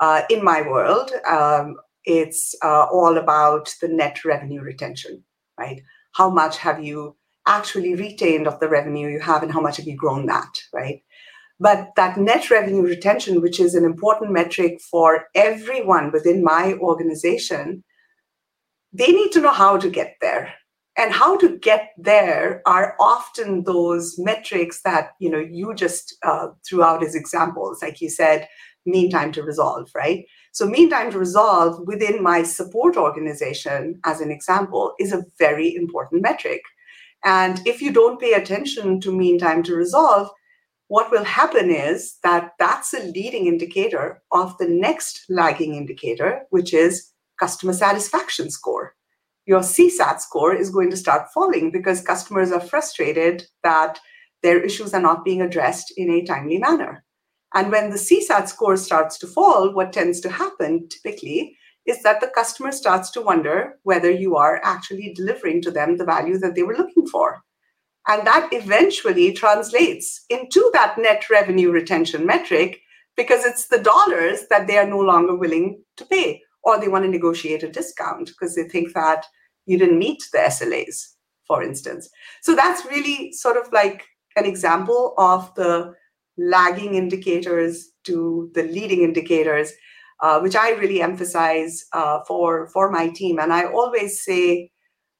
uh, 0.00 0.22
in 0.30 0.44
my 0.44 0.62
world, 0.62 1.12
um, 1.28 1.76
it's 2.04 2.56
uh, 2.64 2.86
all 2.92 3.18
about 3.18 3.74
the 3.80 3.88
net 3.88 4.24
revenue 4.24 4.62
retention, 4.62 5.24
right? 5.58 5.80
How 6.14 6.30
much 6.30 6.58
have 6.58 6.82
you 6.84 7.16
actually 7.46 7.94
retained 7.94 8.48
of 8.48 8.60
the 8.60 8.68
revenue 8.68 9.08
you 9.08 9.20
have, 9.20 9.42
and 9.44 9.52
how 9.52 9.60
much 9.60 9.76
have 9.78 9.86
you 9.86 9.96
grown 9.96 10.26
that, 10.26 10.52
right? 10.74 11.02
But 11.60 11.90
that 11.96 12.16
net 12.16 12.50
revenue 12.50 12.82
retention, 12.82 13.40
which 13.40 13.58
is 13.58 13.74
an 13.74 13.84
important 13.84 14.30
metric 14.30 14.80
for 14.80 15.26
everyone 15.34 16.12
within 16.12 16.44
my 16.44 16.74
organization, 16.74 17.82
they 18.92 19.08
need 19.08 19.32
to 19.32 19.40
know 19.40 19.52
how 19.52 19.76
to 19.76 19.90
get 19.90 20.16
there. 20.20 20.54
And 20.96 21.12
how 21.12 21.36
to 21.38 21.56
get 21.58 21.90
there 21.96 22.60
are 22.66 22.96
often 22.98 23.62
those 23.62 24.18
metrics 24.18 24.82
that 24.82 25.10
you 25.20 25.30
know 25.30 25.38
you 25.38 25.72
just 25.72 26.16
uh, 26.24 26.48
threw 26.68 26.82
out 26.82 27.04
as 27.04 27.14
examples, 27.14 27.80
like 27.80 28.00
you 28.00 28.10
said, 28.10 28.48
mean 28.84 29.08
time 29.08 29.30
to 29.32 29.42
resolve, 29.44 29.88
right? 29.94 30.24
So, 30.50 30.66
mean 30.66 30.90
time 30.90 31.12
to 31.12 31.18
resolve 31.18 31.86
within 31.86 32.20
my 32.20 32.42
support 32.42 32.96
organization, 32.96 34.00
as 34.04 34.20
an 34.20 34.32
example, 34.32 34.94
is 34.98 35.12
a 35.12 35.24
very 35.38 35.72
important 35.74 36.22
metric. 36.22 36.62
And 37.24 37.60
if 37.66 37.80
you 37.80 37.92
don't 37.92 38.20
pay 38.20 38.32
attention 38.32 39.00
to 39.00 39.16
mean 39.16 39.38
time 39.38 39.62
to 39.64 39.76
resolve, 39.76 40.30
what 40.88 41.10
will 41.10 41.24
happen 41.24 41.70
is 41.70 42.16
that 42.22 42.52
that's 42.58 42.94
a 42.94 43.04
leading 43.04 43.46
indicator 43.46 44.22
of 44.32 44.56
the 44.58 44.68
next 44.68 45.24
lagging 45.28 45.74
indicator, 45.74 46.42
which 46.50 46.72
is 46.72 47.12
customer 47.38 47.74
satisfaction 47.74 48.50
score. 48.50 48.94
Your 49.46 49.60
CSAT 49.60 50.20
score 50.20 50.54
is 50.54 50.70
going 50.70 50.90
to 50.90 50.96
start 50.96 51.32
falling 51.32 51.70
because 51.70 52.00
customers 52.00 52.52
are 52.52 52.60
frustrated 52.60 53.44
that 53.62 53.98
their 54.42 54.62
issues 54.62 54.94
are 54.94 55.00
not 55.00 55.24
being 55.24 55.42
addressed 55.42 55.92
in 55.96 56.10
a 56.10 56.24
timely 56.24 56.58
manner. 56.58 57.04
And 57.54 57.70
when 57.70 57.90
the 57.90 57.96
CSAT 57.96 58.48
score 58.48 58.76
starts 58.76 59.18
to 59.18 59.26
fall, 59.26 59.72
what 59.72 59.92
tends 59.92 60.20
to 60.20 60.30
happen 60.30 60.88
typically 60.88 61.56
is 61.86 62.02
that 62.02 62.20
the 62.20 62.28
customer 62.28 62.72
starts 62.72 63.10
to 63.10 63.22
wonder 63.22 63.78
whether 63.82 64.10
you 64.10 64.36
are 64.36 64.60
actually 64.62 65.14
delivering 65.14 65.62
to 65.62 65.70
them 65.70 65.96
the 65.96 66.04
value 66.04 66.38
that 66.38 66.54
they 66.54 66.62
were 66.62 66.76
looking 66.76 67.06
for. 67.06 67.42
And 68.08 68.26
that 68.26 68.48
eventually 68.52 69.32
translates 69.32 70.24
into 70.30 70.70
that 70.72 70.96
net 70.98 71.28
revenue 71.28 71.70
retention 71.70 72.24
metric 72.24 72.80
because 73.16 73.44
it's 73.44 73.68
the 73.68 73.78
dollars 73.78 74.44
that 74.48 74.66
they 74.66 74.78
are 74.78 74.86
no 74.86 74.98
longer 74.98 75.36
willing 75.36 75.82
to 75.98 76.06
pay, 76.06 76.40
or 76.62 76.80
they 76.80 76.88
want 76.88 77.04
to 77.04 77.10
negotiate 77.10 77.62
a 77.62 77.68
discount 77.70 78.28
because 78.28 78.54
they 78.54 78.64
think 78.64 78.94
that 78.94 79.26
you 79.66 79.76
didn't 79.76 79.98
meet 79.98 80.22
the 80.32 80.38
SLAs, 80.38 81.14
for 81.46 81.62
instance. 81.62 82.08
So 82.42 82.54
that's 82.54 82.86
really 82.86 83.32
sort 83.32 83.58
of 83.58 83.70
like 83.72 84.06
an 84.36 84.46
example 84.46 85.14
of 85.18 85.54
the 85.54 85.92
lagging 86.38 86.94
indicators 86.94 87.90
to 88.04 88.50
the 88.54 88.62
leading 88.62 89.02
indicators, 89.02 89.72
uh, 90.22 90.40
which 90.40 90.56
I 90.56 90.70
really 90.70 91.02
emphasize 91.02 91.84
uh, 91.92 92.20
for 92.26 92.68
for 92.68 92.90
my 92.90 93.08
team. 93.08 93.38
And 93.38 93.52
I 93.52 93.64
always 93.64 94.24
say 94.24 94.70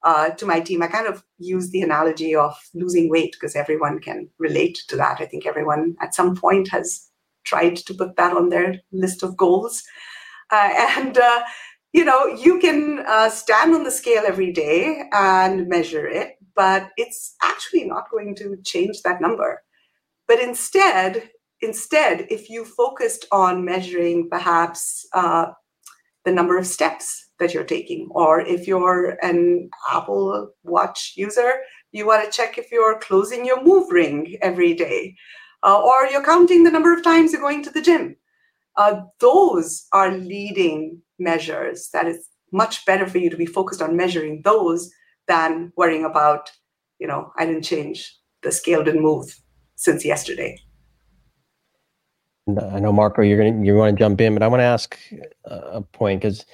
uh, 0.03 0.31
to 0.31 0.47
my 0.47 0.61
team, 0.61 0.83
I 0.83 0.87
kind 0.87 1.07
of 1.07 1.25
use 1.39 1.71
the 1.71 1.83
analogy 1.83 2.35
of 2.35 2.57
losing 2.75 3.11
weight 3.11 3.33
because 3.33 3.57
everyone 3.57 4.01
can 4.01 4.29
relate 4.39 4.79
to 4.89 4.97
that. 4.97 5.21
I 5.21 5.27
think 5.27 5.47
everyone 5.47 5.97
at 6.01 6.15
some 6.15 6.37
point 6.37 6.69
has 6.71 7.09
tried 7.45 7.77
to 7.77 7.95
put 7.95 8.17
that 8.17 8.37
on 8.37 8.49
their 8.49 8.81
list 8.93 9.23
of 9.23 9.37
goals, 9.37 9.83
uh, 10.51 10.71
and 10.97 11.19
uh, 11.19 11.43
you 11.93 12.05
know 12.05 12.27
you 12.27 12.59
can 12.59 13.05
uh, 13.07 13.31
stand 13.31 13.75
on 13.75 13.85
the 13.85 13.91
scale 13.91 14.25
every 14.27 14.53
day 14.53 15.05
and 15.13 15.69
measure 15.69 16.07
it, 16.07 16.37
but 16.55 16.91
it's 16.97 17.35
actually 17.43 17.85
not 17.85 18.11
going 18.11 18.35
to 18.37 18.57
change 18.65 19.03
that 19.03 19.21
number 19.21 19.63
but 20.29 20.41
instead, 20.41 21.31
instead, 21.63 22.27
if 22.31 22.51
you 22.51 22.65
focused 22.65 23.25
on 23.33 23.65
measuring 23.65 24.29
perhaps 24.29 25.09
uh, 25.15 25.47
the 26.29 26.35
number 26.35 26.59
of 26.59 26.67
steps 26.67 27.31
that 27.39 27.55
you're 27.55 27.65
taking, 27.65 28.07
or 28.11 28.41
if 28.41 28.69
you're 28.69 29.17
an 29.23 29.71
Apple 29.91 30.51
Watch 30.63 31.15
user, 31.17 31.51
you 31.93 32.07
want 32.07 32.23
to 32.23 32.37
check 32.37 32.59
if 32.59 32.71
you're 32.71 32.99
closing 32.99 33.47
your 33.47 33.65
move 33.65 33.91
ring 33.91 34.37
every 34.43 34.75
day, 34.75 35.17
uh, 35.63 35.81
or 35.81 36.07
you're 36.07 36.23
counting 36.23 36.65
the 36.65 36.71
number 36.71 36.93
of 36.93 37.03
times 37.03 37.33
you're 37.33 37.41
going 37.41 37.63
to 37.65 37.71
the 37.71 37.81
gym. 37.81 38.15
Uh, 38.77 39.01
those 39.21 39.87
are 39.93 40.13
leading 40.13 41.01
measures 41.19 41.89
that 41.95 42.07
is 42.07 42.29
much 42.53 42.85
better 42.85 43.07
for 43.07 43.19
you 43.19 43.31
to 43.31 43.37
be 43.37 43.47
focused 43.47 43.81
on 43.81 43.97
measuring 43.97 44.43
those 44.43 44.91
than 45.27 45.73
worrying 45.77 46.05
about, 46.05 46.51
you 46.99 47.07
know, 47.07 47.33
I 47.39 47.47
didn't 47.47 47.63
change, 47.63 48.15
the 48.43 48.53
scale 48.53 48.85
didn't 48.85 49.03
move 49.03 49.35
since 49.77 50.05
yesterday. 50.05 50.59
I 52.57 52.81
know 52.81 52.93
Marco, 52.93 53.23
you're 53.23 53.39
gonna 53.39 53.65
you 53.65 53.75
want 53.77 53.95
to 53.95 53.99
jump 53.99 54.21
in, 54.21 54.35
but 54.35 54.43
I 54.43 54.49
want 54.49 54.61
to 54.61 54.65
ask 54.65 54.99
a 55.45 55.83
point 55.83 56.23
because 56.23 56.47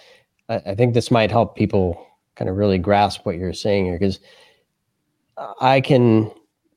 I, 0.48 0.56
I, 0.66 0.74
think 0.74 0.92
this 0.92 1.10
might 1.10 1.30
help 1.30 1.56
people 1.56 2.04
kind 2.34 2.50
of 2.50 2.56
really 2.56 2.78
grasp 2.78 3.24
what 3.24 3.36
you're 3.36 3.52
saying 3.52 3.84
here. 3.84 3.98
Because 3.98 4.18
I 5.60 5.80
can 5.80 6.32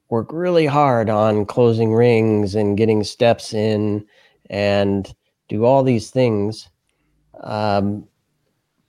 work 0.09 0.31
really 0.31 0.65
hard 0.65 1.09
on 1.09 1.45
closing 1.45 1.93
rings 1.93 2.53
and 2.53 2.77
getting 2.77 3.03
steps 3.03 3.53
in 3.53 4.05
and 4.49 5.13
do 5.49 5.65
all 5.65 5.83
these 5.83 6.11
things, 6.11 6.69
um, 7.41 8.07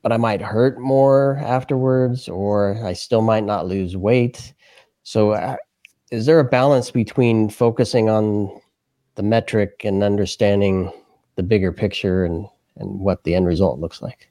but 0.03 0.13
I 0.13 0.17
might 0.17 0.43
hurt 0.43 0.79
more 0.79 1.39
afterwards, 1.39 2.29
or 2.29 2.85
I 2.85 2.93
still 2.93 3.23
might 3.23 3.45
not 3.45 3.67
lose 3.67 3.97
weight. 3.97 4.53
So, 5.05 5.33
uh, 5.33 5.57
is 6.11 6.27
there 6.27 6.41
a 6.41 6.45
balance 6.45 6.91
between 6.91 7.51
focusing 7.51 8.09
on 8.09 8.61
the 9.19 9.23
metric 9.25 9.83
and 9.85 10.05
understanding 10.05 10.93
the 11.35 11.43
bigger 11.43 11.73
picture 11.73 12.25
and 12.25 12.47
and 12.77 13.01
what 13.01 13.25
the 13.25 13.35
end 13.35 13.45
result 13.45 13.81
looks 13.81 14.01
like. 14.01 14.31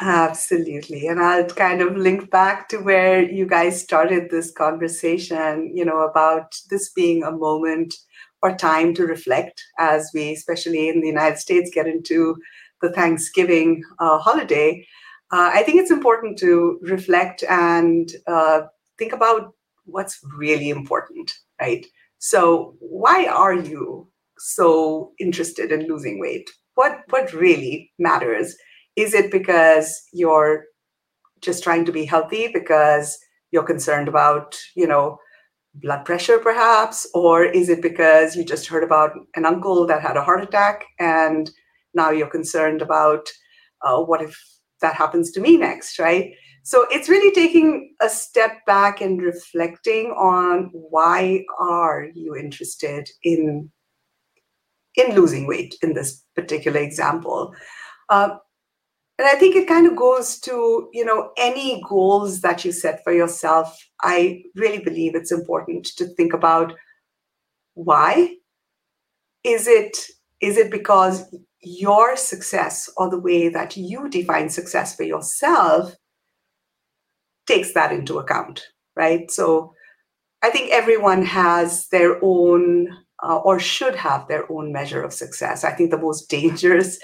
Absolutely. 0.00 1.06
And 1.06 1.20
i'll 1.20 1.46
kind 1.46 1.82
of 1.82 1.96
link 1.96 2.30
back 2.30 2.68
to 2.70 2.78
where 2.78 3.22
you 3.22 3.46
guys 3.46 3.80
started 3.80 4.30
this 4.30 4.50
conversation 4.50 5.70
you 5.76 5.84
know 5.84 6.00
about 6.00 6.58
this 6.70 6.90
being 6.90 7.22
a 7.22 7.30
moment 7.30 7.94
or 8.42 8.56
time 8.56 8.94
to 8.94 9.06
reflect 9.06 9.62
as 9.78 10.10
we 10.14 10.32
especially 10.32 10.88
in 10.88 11.00
the 11.00 11.08
united 11.08 11.38
states 11.38 11.70
get 11.72 11.86
into 11.86 12.36
the 12.82 12.92
thanksgiving 12.92 13.82
uh, 13.98 14.18
holiday. 14.18 14.86
Uh, 15.32 15.50
i 15.58 15.62
think 15.62 15.80
it's 15.80 15.90
important 15.98 16.38
to 16.38 16.78
reflect 16.82 17.44
and 17.48 18.12
uh, 18.26 18.60
think 18.98 19.12
about 19.12 19.52
what's 19.86 20.20
really 20.36 20.70
important, 20.70 21.32
right? 21.60 21.86
So 22.26 22.74
why 22.80 23.26
are 23.26 23.54
you 23.54 24.10
so 24.36 25.12
interested 25.20 25.70
in 25.70 25.86
losing 25.86 26.18
weight? 26.18 26.50
What 26.74 27.02
what 27.10 27.32
really 27.32 27.92
matters? 28.00 28.56
Is 28.96 29.14
it 29.14 29.30
because 29.30 30.02
you're 30.12 30.64
just 31.40 31.62
trying 31.62 31.84
to 31.84 31.92
be 31.92 32.04
healthy 32.04 32.48
because 32.52 33.16
you're 33.52 33.62
concerned 33.62 34.08
about, 34.08 34.58
you 34.74 34.88
know, 34.88 35.18
blood 35.74 36.04
pressure 36.04 36.40
perhaps 36.40 37.08
or 37.14 37.44
is 37.44 37.68
it 37.68 37.80
because 37.80 38.34
you 38.34 38.44
just 38.44 38.66
heard 38.66 38.82
about 38.82 39.12
an 39.36 39.46
uncle 39.46 39.86
that 39.86 40.02
had 40.02 40.16
a 40.16 40.24
heart 40.24 40.42
attack 40.42 40.84
and 40.98 41.52
now 41.94 42.10
you're 42.10 42.36
concerned 42.38 42.82
about 42.82 43.28
uh, 43.82 44.02
what 44.02 44.20
if 44.20 44.36
that 44.80 44.94
happens 44.94 45.30
to 45.30 45.40
me 45.40 45.58
next 45.58 45.98
right 45.98 46.32
so 46.66 46.84
it's 46.90 47.08
really 47.08 47.32
taking 47.32 47.94
a 48.02 48.08
step 48.08 48.66
back 48.66 49.00
and 49.00 49.22
reflecting 49.22 50.06
on 50.06 50.68
why 50.72 51.44
are 51.60 52.08
you 52.12 52.34
interested 52.34 53.08
in 53.22 53.70
in 54.96 55.14
losing 55.14 55.46
weight 55.46 55.76
in 55.80 55.94
this 55.94 56.24
particular 56.34 56.80
example. 56.80 57.54
Uh, 58.08 58.30
and 59.16 59.28
I 59.28 59.36
think 59.36 59.54
it 59.54 59.68
kind 59.68 59.86
of 59.86 59.94
goes 59.94 60.40
to 60.40 60.90
you 60.92 61.04
know 61.04 61.30
any 61.36 61.84
goals 61.88 62.40
that 62.40 62.64
you 62.64 62.72
set 62.72 63.04
for 63.04 63.12
yourself. 63.12 63.78
I 64.02 64.42
really 64.56 64.82
believe 64.82 65.14
it's 65.14 65.30
important 65.30 65.84
to 65.98 66.04
think 66.04 66.32
about 66.32 66.74
why. 67.74 68.38
Is 69.44 69.68
it 69.68 69.98
is 70.40 70.56
it 70.56 70.72
because 70.72 71.32
your 71.60 72.16
success 72.16 72.90
or 72.96 73.08
the 73.08 73.20
way 73.20 73.50
that 73.50 73.76
you 73.76 74.08
define 74.08 74.48
success 74.48 74.96
for 74.96 75.04
yourself 75.04 75.94
takes 77.46 77.74
that 77.74 77.92
into 77.92 78.18
account, 78.18 78.66
right? 78.94 79.30
So 79.30 79.74
I 80.42 80.50
think 80.50 80.70
everyone 80.70 81.22
has 81.24 81.88
their 81.88 82.18
own 82.22 82.88
uh, 83.22 83.38
or 83.38 83.58
should 83.58 83.94
have 83.94 84.28
their 84.28 84.50
own 84.52 84.72
measure 84.72 85.02
of 85.02 85.12
success. 85.12 85.64
I 85.64 85.72
think 85.72 85.90
the 85.90 85.98
most 85.98 86.28
dangerous 86.30 86.98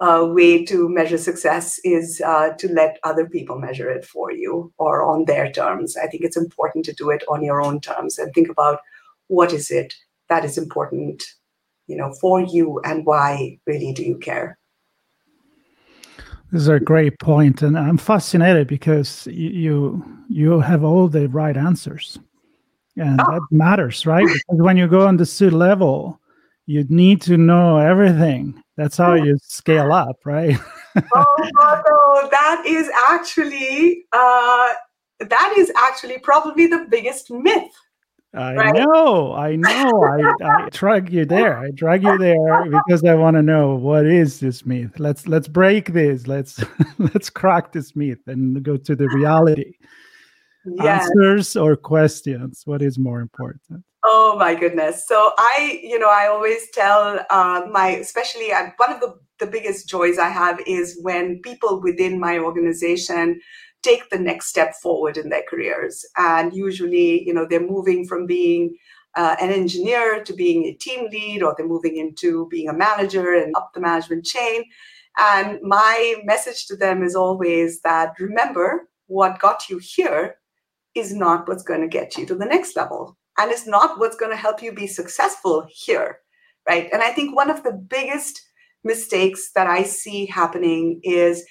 uh, 0.00 0.26
way 0.28 0.64
to 0.64 0.88
measure 0.88 1.18
success 1.18 1.78
is 1.84 2.22
uh, 2.24 2.50
to 2.58 2.72
let 2.72 2.98
other 3.04 3.28
people 3.28 3.58
measure 3.58 3.90
it 3.90 4.04
for 4.04 4.32
you 4.32 4.72
or 4.78 5.02
on 5.02 5.26
their 5.26 5.52
terms. 5.52 5.96
I 5.96 6.06
think 6.06 6.24
it's 6.24 6.36
important 6.36 6.84
to 6.86 6.92
do 6.94 7.10
it 7.10 7.22
on 7.28 7.42
your 7.42 7.60
own 7.60 7.80
terms 7.80 8.18
and 8.18 8.32
think 8.32 8.48
about 8.48 8.80
what 9.26 9.52
is 9.52 9.70
it 9.70 9.94
that 10.28 10.44
is 10.44 10.56
important 10.56 11.22
you 11.88 11.96
know, 11.96 12.12
for 12.20 12.40
you 12.40 12.80
and 12.84 13.04
why 13.04 13.58
really 13.66 13.92
do 13.92 14.04
you 14.04 14.18
care? 14.18 14.58
This 16.50 16.62
is 16.62 16.68
a 16.68 16.80
great 16.80 17.18
point, 17.18 17.60
and 17.62 17.78
I'm 17.78 17.98
fascinated 17.98 18.68
because 18.68 19.26
you 19.26 20.02
you 20.28 20.60
have 20.60 20.82
all 20.82 21.06
the 21.08 21.28
right 21.28 21.56
answers, 21.56 22.18
and 22.96 23.20
oh. 23.20 23.32
that 23.32 23.42
matters, 23.50 24.06
right? 24.06 24.26
Because 24.48 24.62
when 24.62 24.76
you 24.76 24.88
go 24.88 25.06
on 25.06 25.18
the 25.18 25.26
suit 25.26 25.52
level, 25.52 26.20
you 26.64 26.84
need 26.88 27.20
to 27.22 27.36
know 27.36 27.76
everything. 27.76 28.62
That's 28.76 28.96
how 28.96 29.14
you 29.14 29.36
scale 29.42 29.92
up, 29.92 30.16
right? 30.24 30.56
oh, 31.14 31.50
Marco, 31.52 32.30
that 32.30 32.62
is 32.66 32.88
actually 33.08 34.06
uh, 34.12 34.72
that 35.20 35.54
is 35.58 35.70
actually 35.76 36.18
probably 36.18 36.66
the 36.66 36.86
biggest 36.88 37.30
myth 37.30 37.72
I 38.34 38.54
right? 38.54 38.74
know, 38.74 39.34
I 39.34 39.56
know. 39.56 40.04
I, 40.04 40.44
I 40.44 40.68
drag 40.70 41.10
you 41.10 41.24
there. 41.24 41.58
I 41.58 41.70
drag 41.70 42.02
you 42.02 42.18
there 42.18 42.64
because 42.64 43.02
I 43.02 43.14
want 43.14 43.36
to 43.36 43.42
know 43.42 43.74
what 43.74 44.04
is 44.06 44.40
this 44.40 44.66
myth. 44.66 44.98
Let's 44.98 45.26
let's 45.26 45.48
break 45.48 45.94
this. 45.94 46.26
Let's 46.26 46.62
let's 46.98 47.30
crack 47.30 47.72
this 47.72 47.96
myth 47.96 48.20
and 48.26 48.62
go 48.62 48.76
to 48.76 48.94
the 48.94 49.08
reality. 49.08 49.72
Yes. 50.66 51.08
Answers 51.08 51.56
or 51.56 51.74
questions? 51.74 52.62
What 52.66 52.82
is 52.82 52.98
more 52.98 53.20
important? 53.20 53.82
Oh 54.04 54.36
my 54.38 54.54
goodness! 54.54 55.06
So 55.08 55.32
I, 55.38 55.80
you 55.82 55.98
know, 55.98 56.10
I 56.10 56.26
always 56.26 56.70
tell 56.72 57.24
uh, 57.30 57.62
my, 57.70 57.88
especially 57.88 58.52
uh, 58.52 58.70
one 58.76 58.92
of 58.92 59.00
the 59.00 59.18
the 59.38 59.46
biggest 59.46 59.88
joys 59.88 60.18
I 60.18 60.28
have 60.28 60.60
is 60.66 60.98
when 61.02 61.40
people 61.42 61.80
within 61.80 62.18
my 62.20 62.38
organization 62.38 63.40
take 63.82 64.10
the 64.10 64.18
next 64.18 64.48
step 64.48 64.74
forward 64.74 65.16
in 65.16 65.28
their 65.28 65.44
careers. 65.48 66.04
And 66.16 66.52
usually, 66.52 67.24
you 67.26 67.32
know, 67.32 67.46
they're 67.48 67.60
moving 67.60 68.06
from 68.06 68.26
being 68.26 68.76
uh, 69.16 69.36
an 69.40 69.50
engineer 69.50 70.22
to 70.24 70.32
being 70.32 70.64
a 70.64 70.74
team 70.74 71.08
lead, 71.10 71.42
or 71.42 71.54
they're 71.56 71.66
moving 71.66 71.96
into 71.96 72.48
being 72.50 72.68
a 72.68 72.72
manager 72.72 73.34
and 73.34 73.54
up 73.56 73.70
the 73.74 73.80
management 73.80 74.24
chain. 74.24 74.64
And 75.18 75.58
my 75.62 76.16
message 76.24 76.66
to 76.66 76.76
them 76.76 77.02
is 77.02 77.16
always 77.16 77.80
that 77.80 78.14
remember, 78.18 78.88
what 79.06 79.40
got 79.40 79.68
you 79.68 79.78
here 79.78 80.36
is 80.94 81.14
not 81.14 81.48
what's 81.48 81.62
going 81.62 81.80
to 81.80 81.88
get 81.88 82.16
you 82.16 82.26
to 82.26 82.34
the 82.34 82.44
next 82.44 82.76
level. 82.76 83.16
And 83.38 83.50
it's 83.50 83.66
not 83.66 83.98
what's 83.98 84.16
going 84.16 84.32
to 84.32 84.36
help 84.36 84.62
you 84.62 84.72
be 84.72 84.86
successful 84.86 85.66
here. 85.68 86.18
Right. 86.68 86.88
And 86.92 87.02
I 87.02 87.10
think 87.10 87.34
one 87.34 87.50
of 87.50 87.62
the 87.62 87.72
biggest 87.72 88.42
mistakes 88.84 89.52
that 89.52 89.66
I 89.66 89.82
see 89.84 90.26
happening 90.26 91.00
is 91.02 91.44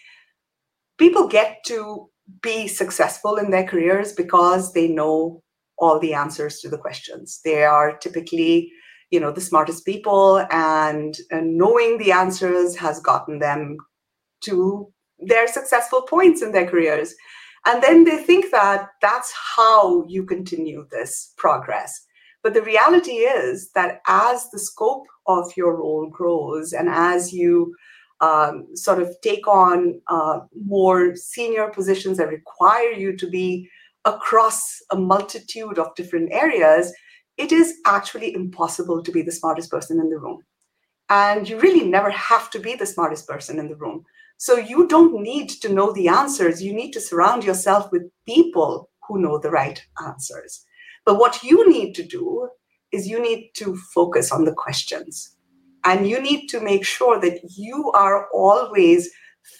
people 0.97 1.27
get 1.27 1.57
to 1.65 2.09
be 2.41 2.67
successful 2.67 3.37
in 3.37 3.51
their 3.51 3.65
careers 3.65 4.13
because 4.13 4.73
they 4.73 4.87
know 4.87 5.41
all 5.77 5.99
the 5.99 6.13
answers 6.13 6.59
to 6.59 6.69
the 6.69 6.77
questions. 6.77 7.39
They 7.43 7.63
are 7.63 7.97
typically, 7.97 8.71
you 9.11 9.19
know, 9.19 9.31
the 9.31 9.41
smartest 9.41 9.85
people, 9.85 10.45
and, 10.51 11.15
and 11.31 11.57
knowing 11.57 11.97
the 11.97 12.11
answers 12.11 12.75
has 12.77 12.99
gotten 12.99 13.39
them 13.39 13.77
to 14.41 14.91
their 15.19 15.47
successful 15.47 16.01
points 16.01 16.41
in 16.41 16.51
their 16.51 16.67
careers. 16.67 17.13
And 17.65 17.81
then 17.83 18.03
they 18.05 18.17
think 18.17 18.51
that 18.51 18.89
that's 19.01 19.33
how 19.55 20.05
you 20.07 20.25
continue 20.25 20.87
this 20.91 21.33
progress. 21.37 22.05
But 22.43 22.53
the 22.53 22.61
reality 22.61 23.11
is 23.11 23.71
that 23.73 24.01
as 24.07 24.49
the 24.51 24.59
scope 24.59 25.05
of 25.25 25.51
your 25.57 25.75
role 25.75 26.09
grows 26.09 26.71
and 26.71 26.87
as 26.87 27.33
you 27.33 27.75
um, 28.21 28.67
sort 28.75 29.01
of 29.01 29.15
take 29.21 29.47
on 29.47 30.01
uh, 30.07 30.39
more 30.65 31.15
senior 31.15 31.69
positions 31.69 32.17
that 32.17 32.29
require 32.29 32.91
you 32.91 33.15
to 33.17 33.29
be 33.29 33.69
across 34.05 34.81
a 34.91 34.95
multitude 34.95 35.77
of 35.77 35.93
different 35.95 36.31
areas, 36.31 36.93
it 37.37 37.51
is 37.51 37.75
actually 37.85 38.33
impossible 38.33 39.03
to 39.03 39.11
be 39.11 39.21
the 39.21 39.31
smartest 39.31 39.69
person 39.69 39.99
in 39.99 40.09
the 40.09 40.17
room. 40.17 40.41
And 41.09 41.47
you 41.47 41.59
really 41.59 41.87
never 41.87 42.09
have 42.09 42.49
to 42.51 42.59
be 42.59 42.75
the 42.75 42.85
smartest 42.85 43.27
person 43.27 43.59
in 43.59 43.69
the 43.69 43.75
room. 43.75 44.03
So 44.37 44.57
you 44.57 44.87
don't 44.87 45.21
need 45.21 45.49
to 45.61 45.73
know 45.73 45.91
the 45.93 46.07
answers. 46.07 46.61
You 46.61 46.73
need 46.73 46.91
to 46.91 47.01
surround 47.01 47.43
yourself 47.43 47.91
with 47.91 48.11
people 48.25 48.89
who 49.07 49.19
know 49.19 49.39
the 49.39 49.51
right 49.51 49.81
answers. 50.05 50.65
But 51.05 51.17
what 51.19 51.43
you 51.43 51.69
need 51.69 51.93
to 51.95 52.03
do 52.03 52.49
is 52.91 53.07
you 53.07 53.21
need 53.21 53.51
to 53.55 53.77
focus 53.93 54.31
on 54.31 54.45
the 54.45 54.53
questions 54.53 55.36
and 55.87 56.05
you 56.05 56.21
need 56.21 56.47
to 56.47 56.59
make 56.59 56.85
sure 56.85 57.17
that 57.19 57.39
you 57.55 57.91
are 57.95 58.27
always 58.33 59.09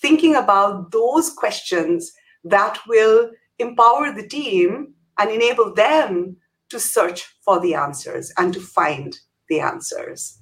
thinking 0.02 0.36
about 0.36 0.92
those 0.92 1.30
questions 1.32 2.12
that 2.44 2.78
will 2.86 3.32
empower 3.60 4.12
the 4.14 4.28
team 4.28 4.94
and 5.18 5.32
enable 5.32 5.74
them 5.74 6.36
to 6.70 6.80
search 6.82 7.26
for 7.46 7.62
the 7.62 7.74
answers 7.74 8.34
and 8.38 8.54
to 8.54 8.60
find 8.60 9.18
the 9.48 9.62
answers. 9.62 10.40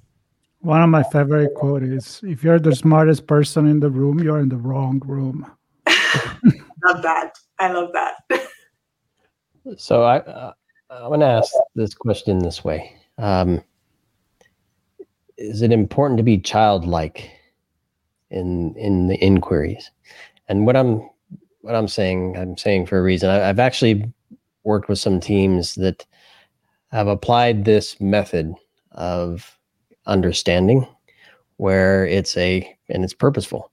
One 0.58 0.82
of 0.82 0.88
my 0.88 1.04
favorite 1.04 1.54
quotes 1.54 1.86
is 1.86 2.20
if 2.24 2.42
you're 2.42 2.58
the 2.58 2.74
smartest 2.74 3.28
person 3.28 3.68
in 3.68 3.78
the 3.78 3.90
room, 3.90 4.18
you're 4.18 4.40
in 4.40 4.48
the 4.48 4.56
wrong 4.56 5.00
room. 5.06 5.46
love 5.86 7.02
that. 7.02 7.38
I 7.60 7.70
love 7.70 7.90
that. 7.92 8.48
so 9.76 10.02
I, 10.02 10.18
uh, 10.18 10.52
I'm 10.90 11.08
going 11.08 11.20
to 11.20 11.26
ask 11.26 11.52
this 11.76 11.94
question 11.94 12.40
this 12.40 12.64
way. 12.64 12.96
Um, 13.18 13.62
is 15.36 15.62
it 15.62 15.72
important 15.72 16.18
to 16.18 16.24
be 16.24 16.38
childlike 16.38 17.30
in 18.30 18.74
in 18.76 19.08
the 19.08 19.16
inquiries? 19.16 19.90
And 20.48 20.66
what 20.66 20.76
I'm 20.76 21.08
what 21.60 21.74
I'm 21.74 21.88
saying, 21.88 22.36
I'm 22.36 22.56
saying 22.56 22.86
for 22.86 22.98
a 22.98 23.02
reason. 23.02 23.28
I, 23.30 23.48
I've 23.48 23.58
actually 23.58 24.12
worked 24.64 24.88
with 24.88 24.98
some 24.98 25.20
teams 25.20 25.74
that 25.76 26.06
have 26.90 27.08
applied 27.08 27.64
this 27.64 28.00
method 28.00 28.54
of 28.92 29.58
understanding 30.06 30.86
where 31.56 32.06
it's 32.06 32.36
a 32.36 32.76
and 32.88 33.02
it's 33.04 33.14
purposeful 33.14 33.70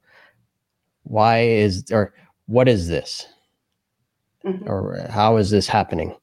why 1.04 1.42
is 1.42 1.86
or 1.92 2.14
what 2.48 2.68
is 2.68 2.88
this 2.88 3.28
mm-hmm. 4.46 4.68
or 4.68 5.06
how 5.10 5.38
is 5.38 5.52
this 5.52 5.68
happening 5.68 6.16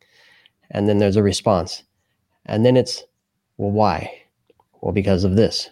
and 0.70 0.88
then 0.88 0.98
there's 0.98 1.16
a 1.16 1.22
response 1.22 1.83
and 2.46 2.64
then 2.64 2.76
it's 2.76 3.03
well 3.57 3.70
why 3.70 4.11
well, 4.81 4.93
because 4.93 5.25
of 5.25 5.37
this. 5.37 5.71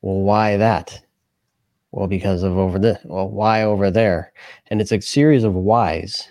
Well, 0.00 0.20
why 0.20 0.56
that? 0.56 1.00
Well, 1.92 2.06
because 2.06 2.42
of 2.42 2.56
over 2.56 2.78
this. 2.78 2.98
Well, 3.04 3.28
why 3.28 3.62
over 3.62 3.90
there? 3.90 4.32
And 4.68 4.80
it's 4.80 4.92
a 4.92 5.00
series 5.00 5.44
of 5.44 5.54
whys 5.54 6.26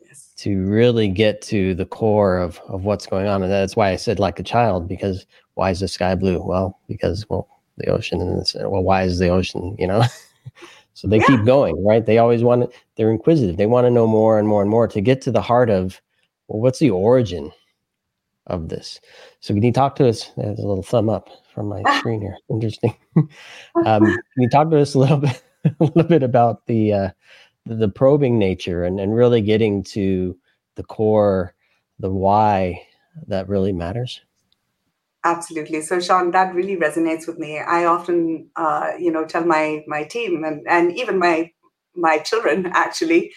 yes. 0.00 0.32
to 0.38 0.64
really 0.64 1.08
get 1.08 1.42
to 1.42 1.74
the 1.74 1.84
core 1.84 2.38
of, 2.38 2.60
of 2.68 2.84
what's 2.84 3.06
going 3.06 3.26
on. 3.26 3.42
And 3.42 3.50
that's 3.50 3.76
why 3.76 3.90
I 3.90 3.96
said 3.96 4.20
like 4.20 4.38
a 4.38 4.44
child, 4.44 4.88
because 4.88 5.26
why 5.54 5.70
is 5.70 5.80
the 5.80 5.88
sky 5.88 6.14
blue? 6.14 6.40
Well, 6.42 6.78
because, 6.86 7.28
well, 7.28 7.48
the 7.78 7.88
ocean 7.88 8.20
and 8.20 8.46
well, 8.70 8.82
why 8.82 9.02
is 9.02 9.18
the 9.18 9.28
ocean, 9.28 9.74
you 9.78 9.88
know? 9.88 10.04
so 10.94 11.08
they 11.08 11.18
yeah. 11.18 11.26
keep 11.26 11.44
going, 11.44 11.84
right? 11.84 12.06
They 12.06 12.18
always 12.18 12.44
want 12.44 12.70
to, 12.70 12.78
they're 12.96 13.10
inquisitive. 13.10 13.56
They 13.56 13.66
want 13.66 13.86
to 13.86 13.90
know 13.90 14.06
more 14.06 14.38
and 14.38 14.46
more 14.46 14.62
and 14.62 14.70
more 14.70 14.86
to 14.86 15.00
get 15.00 15.20
to 15.22 15.32
the 15.32 15.42
heart 15.42 15.68
of, 15.68 16.00
well, 16.46 16.60
what's 16.60 16.78
the 16.78 16.90
origin 16.90 17.50
of 18.46 18.68
this. 18.68 19.00
So 19.40 19.54
can 19.54 19.62
you 19.62 19.72
talk 19.72 19.96
to 19.96 20.08
us? 20.08 20.30
There's 20.36 20.58
a 20.58 20.66
little 20.66 20.82
thumb 20.82 21.08
up 21.08 21.28
from 21.54 21.68
my 21.68 21.82
screen 21.98 22.20
here. 22.20 22.36
Interesting. 22.50 22.96
um, 23.16 24.04
can 24.04 24.22
you 24.36 24.48
talk 24.48 24.70
to 24.70 24.80
us 24.80 24.94
a 24.94 24.98
little 24.98 25.18
bit, 25.18 25.42
a 25.64 25.84
little 25.84 26.04
bit 26.04 26.22
about 26.22 26.66
the 26.66 26.92
uh, 26.92 27.10
the 27.66 27.88
probing 27.88 28.38
nature 28.38 28.84
and, 28.84 28.98
and 28.98 29.14
really 29.14 29.40
getting 29.40 29.84
to 29.84 30.36
the 30.74 30.82
core, 30.82 31.54
the 31.98 32.10
why 32.10 32.82
that 33.28 33.48
really 33.48 33.72
matters? 33.72 34.20
Absolutely. 35.24 35.82
So, 35.82 36.00
Sean, 36.00 36.32
that 36.32 36.52
really 36.52 36.76
resonates 36.76 37.28
with 37.28 37.38
me. 37.38 37.60
I 37.60 37.84
often, 37.84 38.50
uh, 38.56 38.92
you 38.98 39.12
know, 39.12 39.24
tell 39.24 39.44
my 39.44 39.84
my 39.86 40.02
team 40.02 40.42
and 40.42 40.66
and 40.66 40.96
even 40.98 41.18
my 41.18 41.52
my 41.94 42.18
children 42.18 42.70
actually, 42.74 43.32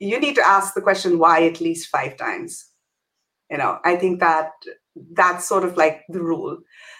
you 0.00 0.18
need 0.18 0.34
to 0.34 0.46
ask 0.46 0.74
the 0.74 0.80
question 0.80 1.18
why 1.18 1.44
at 1.44 1.60
least 1.60 1.90
five 1.90 2.16
times 2.16 2.71
you 3.52 3.58
know 3.58 3.78
i 3.84 3.96
think 3.96 4.20
that 4.20 4.52
that's 5.14 5.46
sort 5.48 5.64
of 5.64 5.76
like 5.78 6.02
the 6.10 6.22
rule. 6.22 6.58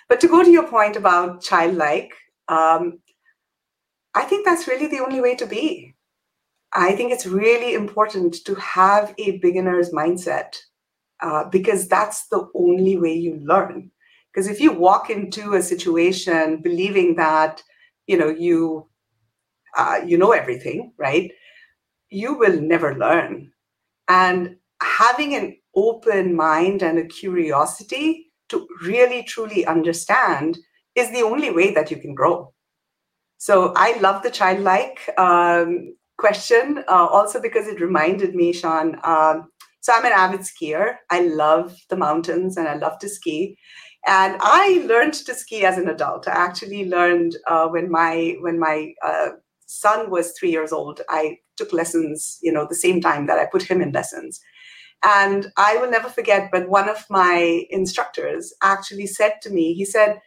But 0.08 0.20
to 0.22 0.28
go 0.28 0.44
to 0.44 0.50
your 0.50 0.66
point 0.68 0.96
about 0.96 1.42
childlike 1.42 2.12
um, 2.48 3.00
i 4.14 4.22
think 4.24 4.44
that's 4.44 4.68
really 4.68 4.86
the 4.86 5.00
only 5.00 5.20
way 5.20 5.34
to 5.34 5.46
be. 5.46 5.94
I 6.74 6.94
think 6.96 7.12
it's 7.12 7.26
really 7.26 7.74
important 7.74 8.36
to 8.46 8.54
have 8.56 9.14
a 9.18 9.38
beginner's 9.38 9.90
mindset 9.92 10.56
uh, 11.22 11.44
because 11.50 11.88
that's 11.88 12.28
the 12.28 12.48
only 12.54 12.96
way 12.98 13.14
you 13.14 13.36
learn. 13.42 13.90
Because 14.32 14.48
if 14.48 14.60
you 14.60 14.72
walk 14.72 15.10
into 15.10 15.54
a 15.54 15.62
situation 15.62 16.62
believing 16.62 17.16
that 17.16 17.62
you 18.06 18.18
know 18.18 18.30
you 18.30 18.88
uh, 19.76 20.00
you 20.06 20.18
know 20.18 20.32
everything 20.32 20.92
right 20.98 21.32
you 22.10 22.34
will 22.38 22.60
never 22.60 22.96
learn. 22.96 23.52
And 24.08 24.56
having 24.82 25.34
an 25.34 25.56
open 25.74 26.34
mind 26.34 26.82
and 26.82 26.98
a 26.98 27.06
curiosity 27.06 28.32
to 28.48 28.66
really 28.84 29.22
truly 29.22 29.64
understand 29.66 30.58
is 30.94 31.10
the 31.10 31.22
only 31.22 31.50
way 31.50 31.72
that 31.72 31.90
you 31.90 31.96
can 31.96 32.14
grow. 32.14 32.52
So 33.38 33.72
I 33.76 33.98
love 33.98 34.22
the 34.22 34.30
childlike 34.30 35.10
um, 35.18 35.96
question, 36.18 36.84
uh, 36.88 37.06
also 37.06 37.40
because 37.40 37.66
it 37.66 37.80
reminded 37.80 38.34
me, 38.34 38.52
Sean. 38.52 38.96
Um, 39.02 39.48
so 39.80 39.92
I'm 39.92 40.04
an 40.04 40.12
avid 40.12 40.42
skier. 40.42 40.96
I 41.10 41.22
love 41.22 41.76
the 41.90 41.96
mountains 41.96 42.56
and 42.56 42.68
I 42.68 42.76
love 42.76 42.98
to 43.00 43.08
ski. 43.08 43.56
And 44.06 44.36
I 44.40 44.84
learned 44.86 45.14
to 45.14 45.34
ski 45.34 45.64
as 45.64 45.78
an 45.78 45.88
adult. 45.88 46.28
I 46.28 46.32
actually 46.32 46.88
learned 46.88 47.36
uh, 47.48 47.66
when 47.68 47.90
my 47.90 48.36
when 48.40 48.58
my 48.58 48.92
uh, 49.04 49.30
son 49.66 50.10
was 50.10 50.32
three 50.38 50.50
years 50.50 50.72
old. 50.72 51.00
I 51.08 51.38
took 51.56 51.72
lessons, 51.72 52.38
you 52.42 52.52
know, 52.52 52.66
the 52.68 52.74
same 52.76 53.00
time 53.00 53.26
that 53.26 53.38
I 53.38 53.46
put 53.46 53.62
him 53.62 53.80
in 53.80 53.92
lessons. 53.92 54.40
And 55.04 55.50
I 55.56 55.76
will 55.76 55.90
never 55.90 56.08
forget, 56.08 56.50
but 56.52 56.68
one 56.68 56.88
of 56.88 57.04
my 57.10 57.66
instructors 57.70 58.52
actually 58.62 59.06
said 59.06 59.34
to 59.42 59.50
me, 59.50 59.74
he 59.74 59.84
said, 59.84 60.20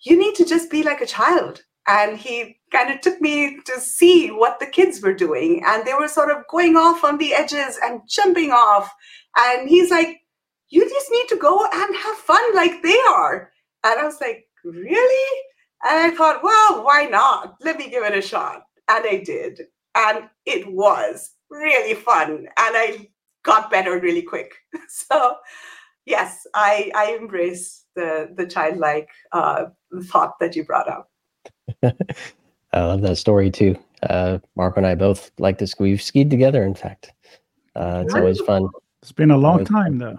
You 0.00 0.18
need 0.18 0.34
to 0.36 0.44
just 0.44 0.70
be 0.70 0.82
like 0.82 1.00
a 1.00 1.06
child. 1.06 1.62
And 1.86 2.18
he 2.18 2.58
kind 2.70 2.90
of 2.90 3.00
took 3.00 3.20
me 3.20 3.60
to 3.66 3.78
see 3.80 4.28
what 4.28 4.58
the 4.58 4.66
kids 4.66 5.00
were 5.00 5.14
doing. 5.14 5.62
And 5.66 5.84
they 5.84 5.94
were 5.94 6.08
sort 6.08 6.30
of 6.30 6.46
going 6.50 6.76
off 6.76 7.04
on 7.04 7.18
the 7.18 7.34
edges 7.34 7.78
and 7.82 8.00
jumping 8.08 8.50
off. 8.50 8.92
And 9.36 9.68
he's 9.68 9.90
like, 9.90 10.20
You 10.68 10.88
just 10.88 11.10
need 11.10 11.28
to 11.28 11.36
go 11.36 11.64
and 11.64 11.96
have 11.96 12.16
fun 12.16 12.54
like 12.54 12.82
they 12.82 12.98
are. 13.08 13.50
And 13.84 14.00
I 14.00 14.04
was 14.04 14.20
like, 14.20 14.46
Really? 14.64 15.40
And 15.82 15.98
I 15.98 16.10
thought, 16.14 16.42
Well, 16.42 16.84
why 16.84 17.04
not? 17.04 17.56
Let 17.62 17.78
me 17.78 17.88
give 17.88 18.04
it 18.04 18.16
a 18.16 18.22
shot. 18.22 18.64
And 18.88 19.04
I 19.06 19.22
did. 19.24 19.62
And 19.94 20.28
it 20.44 20.70
was 20.70 21.30
really 21.48 21.94
fun. 21.94 22.30
And 22.30 22.48
I 22.58 23.08
got 23.44 23.70
better 23.70 24.00
really 24.00 24.22
quick. 24.22 24.54
So, 24.88 25.36
yes, 26.06 26.46
I, 26.54 26.90
I 26.94 27.16
embrace 27.18 27.84
the, 27.94 28.32
the 28.36 28.46
childlike 28.46 29.08
uh, 29.32 29.66
thought 30.04 30.38
that 30.40 30.56
you 30.56 30.64
brought 30.64 30.88
up. 30.88 31.10
I 31.82 32.80
love 32.80 33.02
that 33.02 33.16
story 33.16 33.50
too. 33.50 33.76
Uh, 34.02 34.38
Marco 34.56 34.78
and 34.78 34.86
I 34.86 34.94
both 34.94 35.30
like 35.38 35.58
to 35.58 35.66
ski. 35.66 35.84
We've 35.84 36.02
skied 36.02 36.30
together, 36.30 36.64
in 36.64 36.74
fact. 36.74 37.12
Uh, 37.76 38.02
it's 38.04 38.14
always 38.14 38.40
fun. 38.40 38.68
It's 39.02 39.12
been 39.12 39.30
a 39.30 39.36
long 39.36 39.64
time, 39.64 39.98
though. 39.98 40.18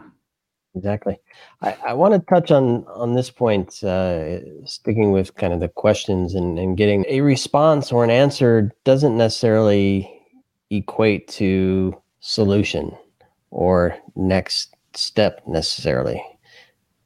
Exactly. 0.76 1.18
I, 1.62 1.78
I 1.88 1.94
want 1.94 2.14
to 2.14 2.20
touch 2.20 2.52
on 2.52 2.86
on 2.88 3.14
this 3.14 3.30
point, 3.30 3.84
uh, 3.84 4.66
sticking 4.66 5.12
with 5.12 5.36
kind 5.36 5.54
of 5.54 5.60
the 5.60 5.70
questions 5.70 6.34
and, 6.34 6.60
and 6.60 6.76
getting 6.76 7.06
a 7.08 7.22
response 7.22 7.92
or 7.92 8.04
an 8.04 8.10
answer 8.10 8.72
doesn't 8.84 9.16
necessarily 9.16 10.12
equate 10.70 11.28
to 11.30 11.96
solution 12.20 12.96
or 13.56 13.98
next 14.18 14.76
step 14.96 15.42
necessarily, 15.48 16.22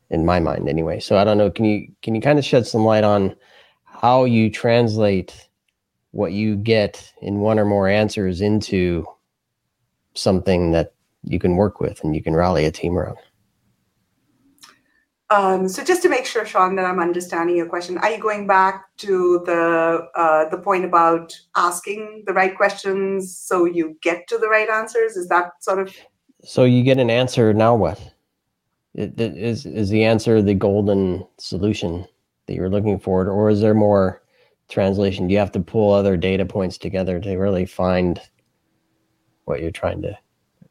in 0.10 0.26
my 0.26 0.40
mind 0.40 0.68
anyway. 0.68 1.00
So 1.00 1.16
I 1.16 1.24
don't 1.24 1.38
know. 1.38 1.52
Can 1.52 1.64
you 1.64 1.88
can 2.02 2.16
you 2.16 2.22
kind 2.22 2.40
of 2.40 2.44
shed 2.44 2.66
some 2.66 2.84
light 2.84 3.04
on 3.04 3.36
how 3.84 4.26
you 4.26 4.50
translate 4.50 5.48
what 6.10 6.32
you 6.32 6.56
get 6.56 7.14
in 7.22 7.40
one 7.40 7.60
or 7.60 7.66
more 7.66 7.88
answers 7.88 8.42
into 8.42 9.06
something 10.16 10.72
that 10.72 10.96
you 11.24 11.38
can 11.38 11.56
work 11.56 11.80
with 11.80 12.04
and 12.04 12.16
you 12.16 12.24
can 12.24 12.36
rally 12.36 12.66
a 12.66 12.72
team 12.72 12.98
around? 12.98 13.18
Um, 15.30 15.70
so 15.70 15.84
just 15.84 16.02
to 16.02 16.10
make 16.10 16.26
sure, 16.26 16.48
Sean, 16.48 16.76
that 16.78 16.86
I'm 16.86 17.00
understanding 17.00 17.56
your 17.56 17.68
question, 17.68 18.00
are 18.00 18.10
you 18.10 18.20
going 18.20 18.48
back 18.48 18.86
to 18.98 19.44
the 19.46 20.08
uh, 20.16 20.50
the 20.50 20.58
point 20.58 20.86
about 20.86 21.32
asking 21.56 22.24
the 22.26 22.34
right 22.34 22.58
questions 22.58 23.38
so 23.38 23.66
you 23.66 23.96
get 24.02 24.28
to 24.30 24.40
the 24.40 24.50
right 24.50 24.68
answers? 24.68 25.16
Is 25.16 25.28
that 25.28 25.52
sort 25.62 25.78
of? 25.78 25.94
So 26.44 26.64
you 26.64 26.84
get 26.84 27.00
an 27.00 27.10
answer. 27.10 27.54
Now 27.54 27.76
what? 27.76 28.00
It, 28.96 29.20
it, 29.20 29.38
is 29.38 29.66
is 29.66 29.90
the 29.90 30.04
answer 30.04 30.42
the 30.42 30.54
golden 30.54 31.26
solution 31.38 32.06
that 32.48 32.56
you're 32.56 32.70
looking 32.70 33.00
for, 33.00 33.30
or 33.30 33.50
is 33.50 33.62
there 33.62 33.74
more 33.74 34.22
translation? 34.68 35.28
Do 35.28 35.34
you 35.34 35.40
have 35.40 35.52
to 35.52 35.60
pull 35.60 35.94
other 35.94 36.18
data 36.18 36.46
points 36.46 36.78
together 36.78 37.20
to 37.20 37.38
really 37.38 37.66
find 37.66 38.20
what 39.46 39.62
you're 39.62 39.72
trying 39.72 40.02
to 40.02 40.18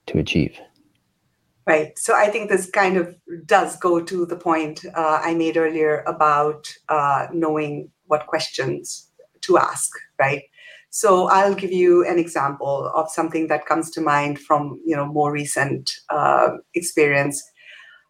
to 0.06 0.18
achieve? 0.18 0.58
Right. 1.66 1.98
So 1.98 2.14
I 2.14 2.28
think 2.28 2.48
this 2.48 2.70
kind 2.70 2.96
of 2.96 3.14
does 3.44 3.76
go 3.76 4.02
to 4.02 4.24
the 4.24 4.36
point 4.36 4.86
uh, 4.94 5.20
I 5.22 5.34
made 5.34 5.58
earlier 5.58 6.02
about 6.06 6.66
uh, 6.88 7.26
knowing 7.30 7.90
what 8.06 8.26
questions 8.26 9.10
to 9.42 9.58
ask, 9.58 9.92
right? 10.18 10.44
So 10.90 11.28
I'll 11.28 11.54
give 11.54 11.72
you 11.72 12.06
an 12.06 12.18
example 12.18 12.90
of 12.94 13.10
something 13.10 13.48
that 13.48 13.66
comes 13.66 13.90
to 13.92 14.00
mind 14.00 14.38
from 14.38 14.80
you 14.84 14.96
know 14.96 15.06
more 15.06 15.32
recent 15.32 15.90
uh, 16.10 16.50
experience. 16.74 17.42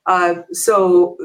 Uh, 0.06 0.36
so 0.52 1.16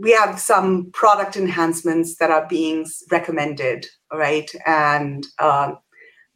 we 0.00 0.12
have 0.12 0.38
some 0.38 0.90
product 0.92 1.36
enhancements 1.36 2.16
that 2.16 2.30
are 2.30 2.46
being 2.48 2.86
recommended, 3.10 3.86
right? 4.12 4.50
And 4.66 5.26
um, 5.38 5.78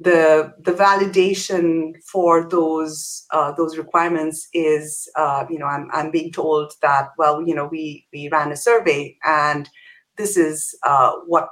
the 0.01 0.55
the 0.59 0.73
validation 0.73 1.93
for 2.05 2.49
those 2.49 3.27
uh, 3.33 3.53
those 3.53 3.77
requirements 3.77 4.49
is 4.55 5.09
uh, 5.17 5.45
you 5.51 5.59
know 5.59 5.67
I'm 5.67 5.91
I'm 5.93 6.11
being 6.11 6.33
told 6.33 6.73
that 6.81 7.11
well 7.19 7.47
you 7.47 7.55
know 7.55 7.67
we 7.67 8.07
we 8.13 8.29
ran 8.31 8.51
a 8.51 8.57
survey 8.57 9.17
and 9.25 9.69
this 10.17 10.37
is 10.39 10.75
uh, 10.85 11.13
what 11.27 11.51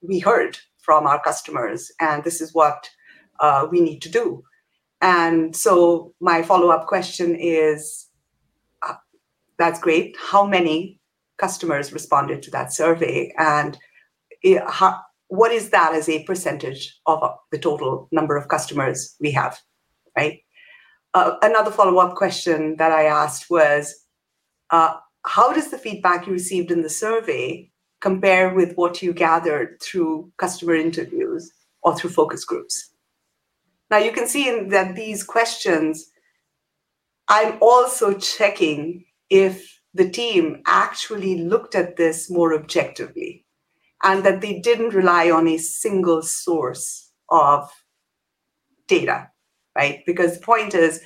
we 0.00 0.18
heard 0.18 0.58
from 0.88 1.06
our 1.06 1.20
customers 1.20 1.92
and 2.00 2.24
this 2.24 2.40
is 2.40 2.54
what 2.54 2.88
uh, 3.40 3.66
we 3.70 3.78
need 3.78 4.00
to 4.00 4.08
do. 4.08 4.42
And 5.02 5.54
so 5.54 6.14
my 6.18 6.42
follow 6.42 6.70
up 6.70 6.86
question 6.86 7.36
is 7.38 8.06
uh, 8.88 8.94
that's 9.58 9.80
great. 9.80 10.16
How 10.18 10.46
many 10.46 10.98
customers 11.36 11.92
responded 11.92 12.40
to 12.44 12.50
that 12.52 12.72
survey? 12.72 13.34
And 13.36 13.76
it, 14.42 14.62
how, 14.66 14.98
what 15.26 15.52
is 15.52 15.68
that 15.70 15.92
as 15.92 16.08
a 16.08 16.24
percentage 16.24 16.98
of 17.04 17.20
the 17.52 17.58
total 17.58 18.08
number 18.10 18.38
of 18.38 18.48
customers 18.48 19.14
we 19.20 19.30
have, 19.32 19.60
right? 20.16 20.38
Uh, 21.12 21.34
another 21.42 21.70
follow 21.70 21.98
up 21.98 22.14
question 22.14 22.76
that 22.78 22.92
I 22.92 23.04
asked 23.04 23.50
was 23.50 23.94
uh, 24.70 24.94
how 25.26 25.52
does 25.52 25.70
the 25.70 25.76
feedback 25.76 26.26
you 26.26 26.32
received 26.32 26.70
in 26.70 26.80
the 26.80 26.88
survey 26.88 27.70
compare 28.00 28.54
with 28.54 28.74
what 28.74 29.02
you 29.02 29.12
gathered 29.12 29.80
through 29.82 30.32
customer 30.36 30.74
interviews 30.74 31.52
or 31.82 31.96
through 31.96 32.10
focus 32.10 32.44
groups? 32.44 32.90
Now, 33.90 33.98
you 33.98 34.12
can 34.12 34.26
see 34.26 34.48
in 34.48 34.68
that 34.68 34.94
these 34.94 35.24
questions, 35.24 36.10
I'm 37.28 37.58
also 37.60 38.18
checking 38.18 39.04
if 39.30 39.80
the 39.94 40.08
team 40.08 40.62
actually 40.66 41.42
looked 41.42 41.74
at 41.74 41.96
this 41.96 42.30
more 42.30 42.54
objectively 42.54 43.44
and 44.02 44.24
that 44.24 44.40
they 44.40 44.60
didn't 44.60 44.94
rely 44.94 45.30
on 45.30 45.48
a 45.48 45.58
single 45.58 46.22
source 46.22 47.10
of 47.30 47.70
data, 48.86 49.30
right? 49.76 50.02
Because 50.06 50.34
the 50.38 50.44
point 50.44 50.74
is 50.74 51.02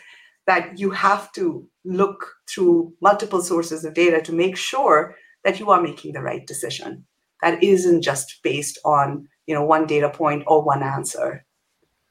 that 0.47 0.79
you 0.79 0.91
have 0.91 1.33
to 1.33 1.67
look 1.85 2.35
through 2.49 2.93
multiple 3.01 3.41
sources 3.41 3.85
of 3.85 3.95
data 3.95 4.21
to 4.23 4.33
make 4.33 4.57
sure 4.57 5.17
that 5.45 5.59
you 5.59 5.71
are 5.71 5.83
making 5.83 6.13
the 6.13 6.23
right 6.23 6.47
decision. 6.47 7.05
That 7.43 7.63
isn't 7.63 8.03
just 8.03 8.43
based 8.43 8.79
on 8.85 9.29
you 9.47 9.55
know 9.55 9.65
one 9.65 9.87
data 9.87 10.11
point 10.11 10.45
or 10.47 10.63
one 10.63 10.83
answer. 10.83 11.45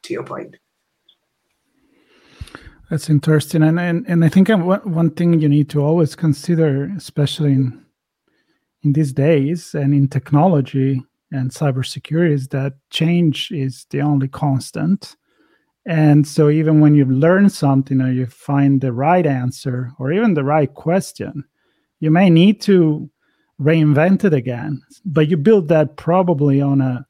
To 0.04 0.13
your 0.13 0.24
point. 0.24 0.56
That's 2.89 3.10
interesting, 3.10 3.62
and 3.62 3.80
and, 3.80 4.06
and 4.08 4.26
I 4.26 4.30
think 4.30 4.50
one 4.50 5.12
thing 5.12 5.39
you 5.39 5.48
need 5.48 5.70
to 5.70 5.82
always 5.82 6.15
consider, 6.15 6.91
especially 6.98 7.54
in 7.54 7.86
in 8.84 8.94
these 8.94 9.13
days 9.13 9.74
and 9.74 9.94
in 9.94 10.08
technology 10.08 11.02
and 11.32 11.52
cybersecurity 11.52 12.32
is 12.32 12.48
that 12.50 12.74
change 12.89 13.52
is 13.52 13.86
the 13.89 14.02
only 14.02 14.28
constant. 14.28 15.15
And 15.86 16.28
so 16.28 16.50
even 16.50 16.82
when 16.82 16.94
you 16.94 17.06
learn 17.06 17.50
something 17.50 18.02
or 18.02 18.12
you 18.12 18.26
find 18.26 18.82
the 18.82 18.91
right 18.91 19.26
answer 19.26 19.91
or 19.98 20.12
even 20.12 20.34
the 20.34 20.44
right 20.44 20.72
question, 20.74 21.44
you 22.00 22.12
may 22.12 22.30
need 22.30 22.62
to 22.62 23.10
reinvent 23.62 24.24
it 24.24 24.34
again. 24.34 24.82
But 25.06 25.30
you 25.30 25.38
build 25.38 25.67
that 25.69 25.97
probably 25.97 26.62
on 26.62 26.82
a 26.82 27.06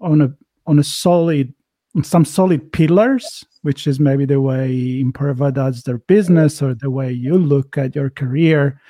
on 0.00 0.20
a 0.20 0.34
on 0.66 0.78
a 0.78 0.84
solid 0.84 1.54
some 2.02 2.24
solid 2.24 2.72
pillars, 2.72 3.44
which 3.62 3.86
is 3.86 4.00
maybe 4.00 4.24
the 4.24 4.40
way 4.40 5.02
Imperva 5.02 5.54
does 5.54 5.84
their 5.84 5.98
business 5.98 6.60
or 6.60 6.74
the 6.74 6.90
way 6.90 7.12
you 7.12 7.38
look 7.38 7.78
at 7.78 7.94
your 7.94 8.10
career. 8.10 8.80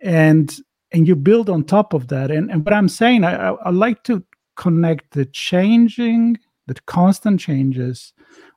And 0.00 0.56
and 0.92 1.06
you 1.06 1.16
build 1.16 1.50
on 1.50 1.64
top 1.64 1.92
of 1.92 2.08
that. 2.08 2.30
And, 2.30 2.50
and 2.50 2.64
what 2.64 2.72
I'm 2.72 2.88
saying, 2.88 3.24
I, 3.24 3.50
I, 3.50 3.52
I 3.66 3.70
like 3.70 4.04
to 4.04 4.24
connect 4.56 5.12
the 5.12 5.26
changing, 5.26 6.38
the 6.66 6.74
constant 6.86 7.40
changes, 7.40 8.12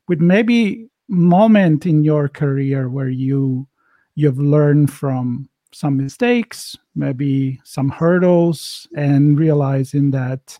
with 0.08 0.22
maybe 0.22 0.88
moment 1.10 1.86
in 1.86 2.04
your 2.04 2.30
career 2.30 2.90
where 2.90 3.10
you 3.10 3.68
you've 4.16 4.40
learned 4.40 4.92
from 4.92 5.50
some 5.74 5.98
mistakes, 5.98 6.78
maybe 6.96 7.60
some 7.64 7.90
hurdles, 7.90 8.88
and 8.96 9.40
realizing 9.40 10.12
that, 10.12 10.60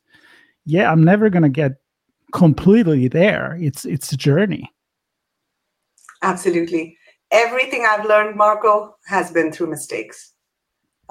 yeah, 0.66 0.92
I'm 0.92 1.04
never 1.04 1.30
gonna 1.30 1.50
get 1.50 1.74
completely 2.34 3.08
there. 3.08 3.58
It's 3.60 3.86
it's 3.86 4.12
a 4.12 4.18
journey. 4.18 4.72
Absolutely. 6.22 6.98
Everything 7.32 7.86
I've 7.90 8.06
learned, 8.06 8.36
Marco, 8.36 8.96
has 9.06 9.32
been 9.32 9.52
through 9.52 9.70
mistakes 9.70 10.34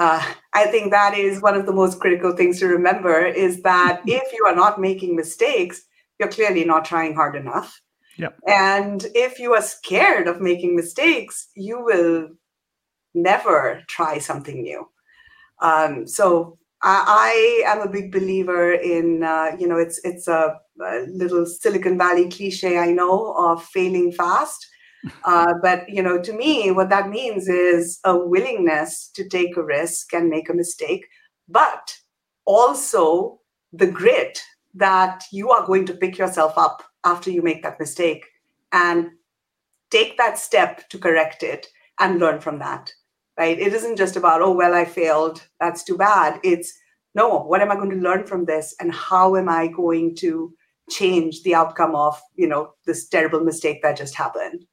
uh, 0.01 0.25
I 0.55 0.67
think 0.67 0.91
that 0.91 1.17
is 1.17 1.43
one 1.43 1.55
of 1.55 1.67
the 1.67 1.75
most 1.75 2.01
critical 2.01 2.33
things 2.33 2.59
to 2.59 2.67
remember 2.67 3.27
is 3.27 3.61
that 3.63 4.01
if 4.07 4.33
you 4.33 4.47
are 4.47 4.57
not 4.57 4.81
making 4.81 5.15
mistakes, 5.15 5.83
you're 6.19 6.31
clearly 6.31 6.65
not 6.65 6.87
trying 6.87 7.15
hard 7.15 7.37
enough. 7.37 7.81
Yep. 8.17 8.39
And 8.49 9.07
if 9.15 9.39
you 9.39 9.55
are 9.55 9.63
scared 9.63 10.27
of 10.27 10.41
making 10.41 10.75
mistakes, 10.75 11.49
you 11.55 11.85
will 11.85 12.29
never 13.15 13.83
try 13.89 14.19
something 14.19 14.63
new. 14.63 14.89
Um, 15.61 16.07
so 16.07 16.59
I, 16.83 17.63
I, 17.67 17.73
am 17.73 17.83
a 17.83 17.91
big 17.91 18.11
believer 18.11 18.73
in 18.73 19.23
uh, 19.23 19.57
you 19.59 19.69
know 19.69 19.77
it's 19.77 20.01
it's 20.05 20.29
a, 20.29 20.59
a, 20.81 21.01
little 21.09 21.45
Silicon 21.45 21.99
Valley 21.99 22.29
cliche 22.31 22.79
I 22.79 22.91
know 22.93 23.35
of 23.37 23.63
failing 23.65 24.13
fast, 24.13 24.67
uh, 25.25 25.53
but 25.63 25.89
you 25.89 26.03
know 26.03 26.21
to 26.23 26.33
me 26.33 26.71
what 26.71 26.89
that 26.89 27.11
means 27.11 27.49
is 27.49 28.01
a 28.05 28.17
willingness 28.17 29.09
to 29.15 29.29
take 29.29 29.57
a 29.57 29.63
risk 29.63 30.15
and 30.15 30.31
make 30.31 30.49
a 30.49 30.55
mistake, 30.55 31.07
but 31.49 31.95
also 32.47 33.41
the 33.73 33.87
grit 33.87 34.41
that 34.75 35.25
you 35.31 35.51
are 35.51 35.67
going 35.67 35.85
to 35.85 35.95
pick 35.95 36.17
yourself 36.17 36.57
up 36.57 36.83
after 37.05 37.31
you 37.31 37.43
make 37.43 37.63
that 37.63 37.79
mistake 37.79 38.25
and 38.73 39.11
take 39.91 40.17
that 40.17 40.39
step 40.39 40.89
to 40.89 40.99
correct 40.99 41.43
it 41.43 41.67
and 41.99 42.19
learn 42.19 42.41
from 42.41 42.59
that 42.59 42.93
right? 43.41 43.59
It 43.59 43.73
isn't 43.73 43.97
just 43.97 44.17
about 44.17 44.43
oh 44.43 44.53
well 44.53 44.75
i 44.75 44.85
failed. 44.85 45.43
That's 45.61 45.83
too 45.83 45.97
bad. 45.97 46.39
It's 46.45 46.73
no 47.15 47.43
what 47.51 47.63
am 47.63 47.71
i 47.73 47.75
going 47.75 47.91
to 47.91 47.97
learn 48.09 48.27
from 48.27 48.45
this? 48.45 48.75
And 48.81 48.93
how 48.93 49.35
am 49.37 49.49
i 49.49 49.67
going 49.67 50.15
to 50.17 50.53
change 50.91 51.43
the 51.43 51.55
outcome 51.55 51.95
of 51.97 52.21
you 52.35 52.47
know 52.47 52.75
this 52.87 53.09
terrible 53.09 53.41
mistake 53.41 53.81
that 53.83 53.97
just 53.97 54.15
happened? 54.15 54.67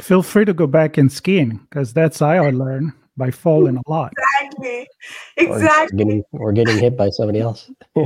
Feel 0.00 0.22
free 0.22 0.46
to 0.46 0.54
go 0.54 0.66
back 0.66 0.96
in 0.98 1.08
skiing 1.10 1.60
because 1.68 1.92
that's 1.92 2.20
how 2.20 2.30
i 2.30 2.50
learn 2.50 2.92
by 3.16 3.30
falling 3.30 3.76
a 3.76 3.90
lot. 3.90 4.12
Exactly. 4.16 4.88
Exactly 5.36 5.84
or 5.84 6.04
getting, 6.04 6.24
or 6.32 6.52
getting 6.52 6.78
hit 6.78 6.96
by 6.96 7.10
somebody 7.10 7.40
else. 7.40 7.70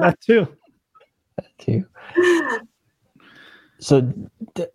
That 0.00 0.16
too. 0.20 0.48
That 1.36 1.58
too. 1.58 1.84
So 3.80 4.00
d- 4.54 4.66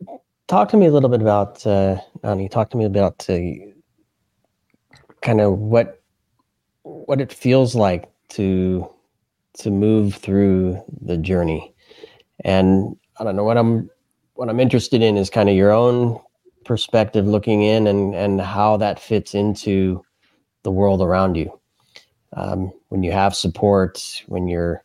talk 0.47 0.69
to 0.69 0.77
me 0.77 0.87
a 0.87 0.91
little 0.91 1.09
bit 1.09 1.21
about 1.21 1.65
uh 1.65 1.95
Nanhi, 2.23 2.49
talk 2.49 2.69
to 2.71 2.77
me 2.77 2.85
about 2.85 3.25
uh, 3.29 3.39
kind 5.25 5.41
of 5.41 5.59
what 5.59 6.01
what 6.83 7.19
it 7.19 7.33
feels 7.33 7.75
like 7.75 8.09
to 8.29 8.87
to 9.55 9.71
move 9.71 10.15
through 10.15 10.81
the 11.01 11.17
journey. 11.17 11.73
And 12.43 12.95
i 13.19 13.23
don't 13.23 13.35
know 13.35 13.43
what 13.45 13.57
i'm 13.57 13.89
what 14.35 14.49
i'm 14.49 14.59
interested 14.59 15.01
in 15.01 15.17
is 15.17 15.29
kind 15.29 15.49
of 15.49 15.55
your 15.55 15.71
own 15.71 16.19
perspective 16.65 17.25
looking 17.25 17.63
in 17.63 17.87
and 17.87 18.13
and 18.13 18.41
how 18.41 18.77
that 18.77 18.99
fits 18.99 19.33
into 19.33 20.03
the 20.63 20.71
world 20.71 21.01
around 21.01 21.35
you. 21.35 21.49
Um, 22.33 22.71
when 22.89 23.03
you 23.03 23.11
have 23.11 23.35
support 23.35 24.23
when 24.27 24.47
you're 24.47 24.83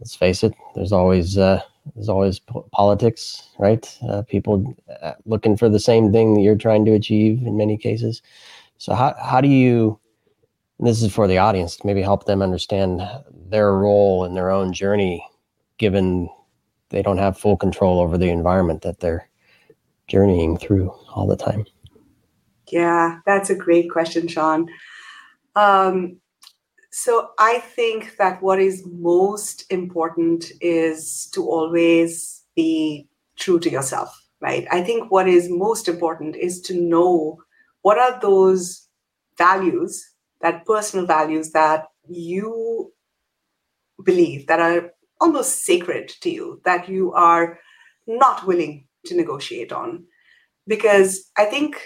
let's 0.00 0.14
face 0.14 0.44
it 0.44 0.54
there's 0.74 0.92
always 0.92 1.38
uh, 1.38 1.60
there's 1.94 2.08
always 2.08 2.38
po- 2.38 2.68
politics 2.72 3.48
right? 3.58 3.86
Uh, 4.08 4.22
people 4.22 4.76
uh, 5.02 5.14
looking 5.24 5.56
for 5.56 5.68
the 5.68 5.80
same 5.80 6.12
thing 6.12 6.34
that 6.34 6.42
you're 6.42 6.64
trying 6.66 6.84
to 6.84 6.92
achieve 6.92 7.42
in 7.46 7.56
many 7.56 7.76
cases 7.76 8.22
so 8.78 8.94
how, 8.94 9.14
how 9.20 9.40
do 9.40 9.48
you 9.48 9.98
this 10.80 11.02
is 11.02 11.12
for 11.12 11.28
the 11.28 11.38
audience 11.38 11.76
to 11.76 11.86
maybe 11.86 12.02
help 12.02 12.26
them 12.26 12.42
understand 12.42 13.00
their 13.48 13.72
role 13.72 14.24
in 14.24 14.34
their 14.34 14.50
own 14.50 14.72
journey 14.72 15.26
given 15.78 16.28
they 16.90 17.00
don't 17.00 17.18
have 17.18 17.38
full 17.38 17.56
control 17.56 18.00
over 18.00 18.18
the 18.18 18.28
environment 18.28 18.82
that 18.82 19.00
they're 19.00 19.28
journeying 20.08 20.58
through 20.58 20.90
all 21.14 21.26
the 21.26 21.36
time? 21.36 21.64
Yeah 22.70 23.20
that's 23.26 23.50
a 23.50 23.54
great 23.54 23.90
question 23.90 24.28
sean. 24.28 24.68
Um, 25.56 26.16
so 26.90 27.30
i 27.38 27.58
think 27.58 28.16
that 28.18 28.42
what 28.42 28.60
is 28.60 28.84
most 28.86 29.64
important 29.70 30.52
is 30.60 31.26
to 31.32 31.44
always 31.48 32.42
be 32.54 33.08
true 33.36 33.58
to 33.58 33.70
yourself 33.70 34.24
right? 34.44 34.66
I 34.70 34.82
think 34.82 35.10
what 35.10 35.26
is 35.26 35.48
most 35.48 35.88
important 35.88 36.36
is 36.36 36.60
to 36.62 36.78
know 36.78 37.42
what 37.84 37.98
are 37.98 38.18
those 38.20 38.88
values 39.38 40.04
that 40.40 40.64
personal 40.66 41.06
values 41.06 41.52
that 41.52 41.86
you 42.08 42.92
believe 44.04 44.46
that 44.46 44.60
are 44.60 44.90
almost 45.20 45.64
sacred 45.64 46.08
to 46.20 46.30
you 46.30 46.60
that 46.64 46.88
you 46.88 47.12
are 47.12 47.58
not 48.06 48.46
willing 48.46 48.86
to 49.06 49.16
negotiate 49.16 49.72
on? 49.72 50.04
Because 50.66 51.30
i 51.36 51.44
think 51.44 51.80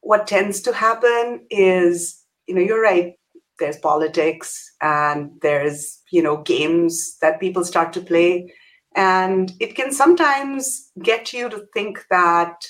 what 0.00 0.26
tends 0.26 0.60
to 0.62 0.72
happen 0.72 1.46
is 1.50 2.24
you 2.46 2.54
know 2.54 2.60
you're 2.60 2.82
right 2.82 3.14
there's 3.62 3.78
politics 3.78 4.74
and 4.80 5.30
there's 5.40 6.00
you 6.10 6.22
know 6.22 6.38
games 6.38 7.16
that 7.20 7.40
people 7.40 7.64
start 7.64 7.92
to 7.94 8.00
play. 8.00 8.52
And 8.94 9.52
it 9.60 9.74
can 9.74 9.92
sometimes 9.92 10.90
get 11.02 11.32
you 11.32 11.48
to 11.48 11.66
think 11.72 12.04
that 12.10 12.66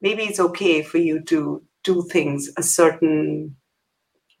maybe 0.00 0.22
it's 0.22 0.38
okay 0.38 0.82
for 0.82 0.98
you 0.98 1.22
to 1.24 1.62
do 1.84 2.02
things 2.10 2.50
a 2.56 2.62
certain 2.62 3.56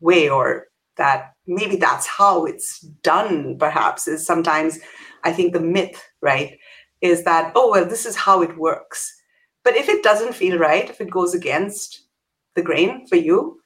way 0.00 0.28
or 0.28 0.66
that 0.96 1.32
maybe 1.46 1.76
that's 1.76 2.06
how 2.06 2.44
it's 2.44 2.80
done 3.02 3.56
perhaps 3.58 4.06
is 4.06 4.26
sometimes 4.26 4.78
i 5.24 5.32
think 5.32 5.52
the 5.52 5.60
myth 5.60 6.02
right 6.20 6.58
is 7.00 7.24
that 7.24 7.52
oh 7.54 7.70
well 7.70 7.86
this 7.86 8.06
is 8.06 8.16
how 8.16 8.42
it 8.42 8.56
works. 8.58 9.16
But 9.62 9.76
if 9.76 9.88
it 9.88 10.02
doesn't 10.02 10.34
feel 10.34 10.58
right 10.58 10.88
if 10.88 11.00
it 11.00 11.10
goes 11.10 11.34
against 11.34 12.06
the 12.54 12.62
grain 12.62 13.06
for 13.06 13.16
you 13.16 13.60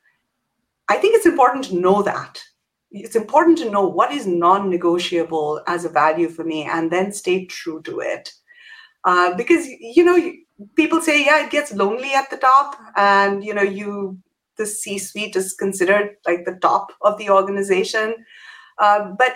i 0.89 0.97
think 0.97 1.15
it's 1.15 1.27
important 1.27 1.65
to 1.65 1.79
know 1.79 2.03
that. 2.03 2.43
It's 2.97 3.17
important 3.17 3.59
to 3.59 3.71
know 3.71 3.89
what 3.89 4.13
is 4.13 4.25
non-negotiable 4.25 5.63
as 5.67 5.85
a 5.85 5.89
value 5.89 6.29
for 6.29 6.45
me 6.45 6.63
and 6.63 6.93
then 6.93 7.13
stay 7.13 7.45
true 7.47 7.83
to 7.83 7.99
it. 7.99 8.31
Uh, 9.03 9.35
because 9.35 9.67
you 9.67 10.05
know 10.05 10.17
people 10.77 11.01
say 11.01 11.25
yeah 11.25 11.45
it 11.45 11.51
gets 11.51 11.73
lonely 11.73 12.13
at 12.15 12.31
the 12.31 12.37
top 12.37 12.77
and 12.97 13.45
you 13.45 13.53
know 13.53 13.63
you 13.63 14.19
the 14.57 14.67
c 14.67 14.99
suite 14.99 15.35
is 15.35 15.53
considered 15.53 16.17
like 16.27 16.45
the 16.45 16.59
top 16.63 16.93
of 17.03 17.19
the 17.19 17.31
organization. 17.31 18.15
Uh, 18.79 19.13
but 19.19 19.35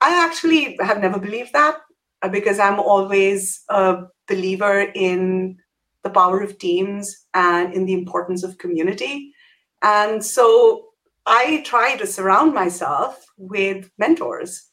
i 0.00 0.24
actually 0.24 0.76
have 0.80 1.00
never 1.00 1.18
believed 1.18 1.52
that 1.52 1.78
uh, 2.22 2.28
because 2.28 2.58
i'm 2.58 2.78
always 2.78 3.62
a 3.68 4.04
believer 4.28 4.90
in 4.94 5.56
the 6.04 6.10
power 6.10 6.40
of 6.40 6.58
teams 6.58 7.26
and 7.34 7.74
in 7.74 7.84
the 7.84 7.92
importance 7.92 8.44
of 8.44 8.58
community. 8.58 9.32
And 9.82 10.24
so 10.24 10.86
i 11.26 11.62
try 11.64 11.96
to 11.96 12.06
surround 12.06 12.54
myself 12.54 13.24
with 13.36 13.90
mentors 13.98 14.70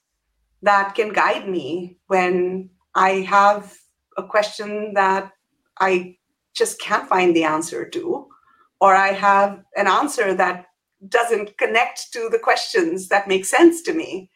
that 0.61 0.95
can 0.95 1.13
guide 1.13 1.47
me 1.49 1.97
when 2.07 2.69
i 2.95 3.09
have 3.35 3.75
a 4.17 4.23
question 4.23 4.93
that 4.93 5.31
I 5.79 6.17
just 6.53 6.79
can't 6.79 7.09
find 7.09 7.35
the 7.35 7.43
answer 7.43 7.87
to, 7.89 8.27
or 8.79 8.95
I 8.95 9.09
have 9.09 9.63
an 9.75 9.87
answer 9.87 10.33
that 10.33 10.67
doesn't 11.09 11.57
connect 11.57 12.11
to 12.13 12.29
the 12.31 12.39
questions 12.39 13.09
that 13.09 13.27
make 13.27 13.45
sense 13.45 13.81
to 13.83 13.93
me. 13.93 14.29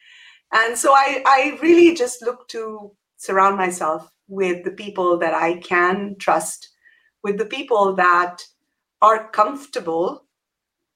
And 0.51 0.77
so 0.77 0.93
I, 0.93 1.23
I 1.25 1.59
really 1.61 1.95
just 1.95 2.21
look 2.21 2.47
to 2.49 2.91
surround 3.17 3.57
myself 3.57 4.11
with 4.27 4.63
the 4.63 4.71
people 4.71 5.17
that 5.19 5.33
I 5.33 5.55
can 5.59 6.15
trust, 6.19 6.69
with 7.23 7.37
the 7.37 7.45
people 7.45 7.95
that 7.95 8.41
are 9.01 9.29
comfortable 9.31 10.25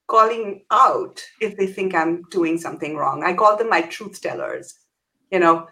calling 0.08 0.66
out 0.72 1.24
if 1.40 1.58
they 1.58 1.68
think 1.68 1.96
I'm 1.96 2.24
doing 2.30 2.58
something 2.58 2.96
wrong. 2.96 3.24
I 3.24 3.34
call 3.34 3.58
them 3.58 3.70
my 3.70 3.82
truth 3.82 4.22
tellers. 4.22 4.74
You 5.32 5.40
know, 5.40 5.68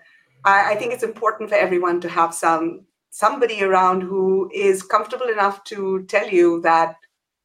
I, 0.46 0.72
I 0.72 0.76
think 0.76 0.94
it's 0.94 1.04
important 1.04 1.50
for 1.50 1.56
everyone 1.56 2.02
to 2.02 2.10
have 2.10 2.34
some 2.34 2.86
somebody 3.12 3.62
around 3.62 4.02
who 4.02 4.50
is 4.54 4.82
comfortable 4.82 5.28
enough 5.28 5.64
to 5.66 6.04
tell 6.08 6.28
you 6.28 6.62
that, 6.62 6.96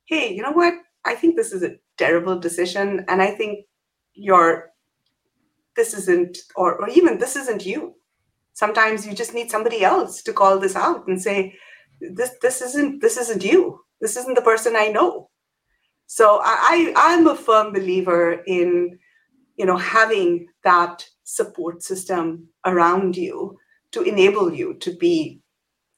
hey, 0.06 0.32
you 0.32 0.42
know 0.42 0.52
what? 0.52 0.74
I 1.04 1.14
think 1.14 1.36
this 1.36 1.52
is 1.52 1.62
a 1.62 1.76
terrible 1.98 2.38
decision. 2.38 3.04
And 3.08 3.20
I 3.20 3.32
think 3.32 3.66
you're, 4.14 4.70
this 5.74 5.92
isn't, 5.92 6.38
or, 6.54 6.76
or 6.76 6.88
even 6.88 7.18
this 7.18 7.36
isn't 7.36 7.66
you. 7.66 7.94
Sometimes 8.54 9.06
you 9.06 9.12
just 9.12 9.34
need 9.34 9.50
somebody 9.50 9.84
else 9.84 10.22
to 10.22 10.32
call 10.32 10.58
this 10.58 10.76
out 10.76 11.06
and 11.08 11.20
say, 11.20 11.54
this, 12.00 12.30
this 12.40 12.62
isn't, 12.62 13.02
this 13.02 13.16
isn't 13.18 13.44
you. 13.44 13.80
This 14.00 14.16
isn't 14.16 14.34
the 14.34 14.42
person 14.42 14.76
I 14.76 14.88
know. 14.88 15.30
So 16.06 16.40
I, 16.42 16.92
I 16.96 17.14
I'm 17.14 17.26
a 17.26 17.34
firm 17.34 17.72
believer 17.72 18.42
in, 18.46 18.98
you 19.56 19.66
know, 19.66 19.76
having 19.76 20.46
that 20.62 21.04
support 21.24 21.82
system 21.82 22.48
around 22.64 23.16
you 23.16 23.58
to 23.90 24.02
enable 24.02 24.52
you 24.52 24.74
to 24.74 24.96
be 24.96 25.40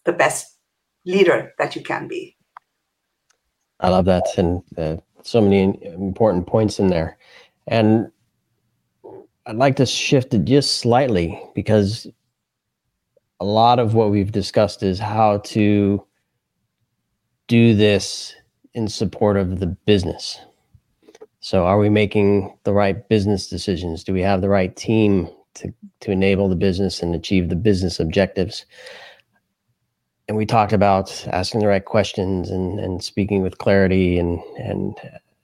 the 0.09 0.13
best 0.15 0.57
leader 1.05 1.53
that 1.59 1.77
you 1.77 1.83
can 1.83 2.09
be. 2.09 2.35
I 3.81 3.91
love 3.91 4.07
that, 4.07 4.25
and 4.39 4.63
uh, 4.77 4.97
so 5.23 5.41
many 5.41 5.79
important 5.85 6.47
points 6.47 6.79
in 6.79 6.89
there. 6.89 7.19
And 7.67 8.11
I'd 9.47 9.57
like 9.57 9.77
to 9.77 9.87
shift 9.87 10.33
it 10.33 10.47
just 10.47 10.79
slightly 10.79 11.41
because 11.55 12.07
a 13.39 13.45
lot 13.45 13.79
of 13.79 13.95
what 13.95 14.11
we've 14.11 14.33
discussed 14.33 14.83
is 14.83 14.99
how 14.99 15.39
to 15.39 16.03
do 17.47 17.75
this 17.75 18.35
in 18.73 18.89
support 18.89 19.37
of 19.37 19.61
the 19.61 19.67
business. 19.67 20.41
So, 21.41 21.67
are 21.67 21.79
we 21.79 21.91
making 21.91 22.57
the 22.65 22.73
right 22.73 23.07
business 23.09 23.49
decisions? 23.49 24.05
Do 24.05 24.15
we 24.15 24.23
have 24.23 24.41
the 24.41 24.49
right 24.49 24.75
team 24.75 25.29
to, 25.55 25.73
to 26.01 26.11
enable 26.11 26.49
the 26.49 26.57
business 26.57 27.03
and 27.03 27.15
achieve 27.15 27.49
the 27.49 27.57
business 27.57 28.01
objectives? 28.01 28.65
And 30.29 30.37
we 30.37 30.45
talked 30.45 30.73
about 30.73 31.27
asking 31.29 31.61
the 31.61 31.67
right 31.67 31.85
questions 31.85 32.51
and 32.51 32.79
and 32.79 33.03
speaking 33.03 33.43
with 33.43 33.59
clarity 33.59 34.19
and 34.19 34.41
and 34.59 34.95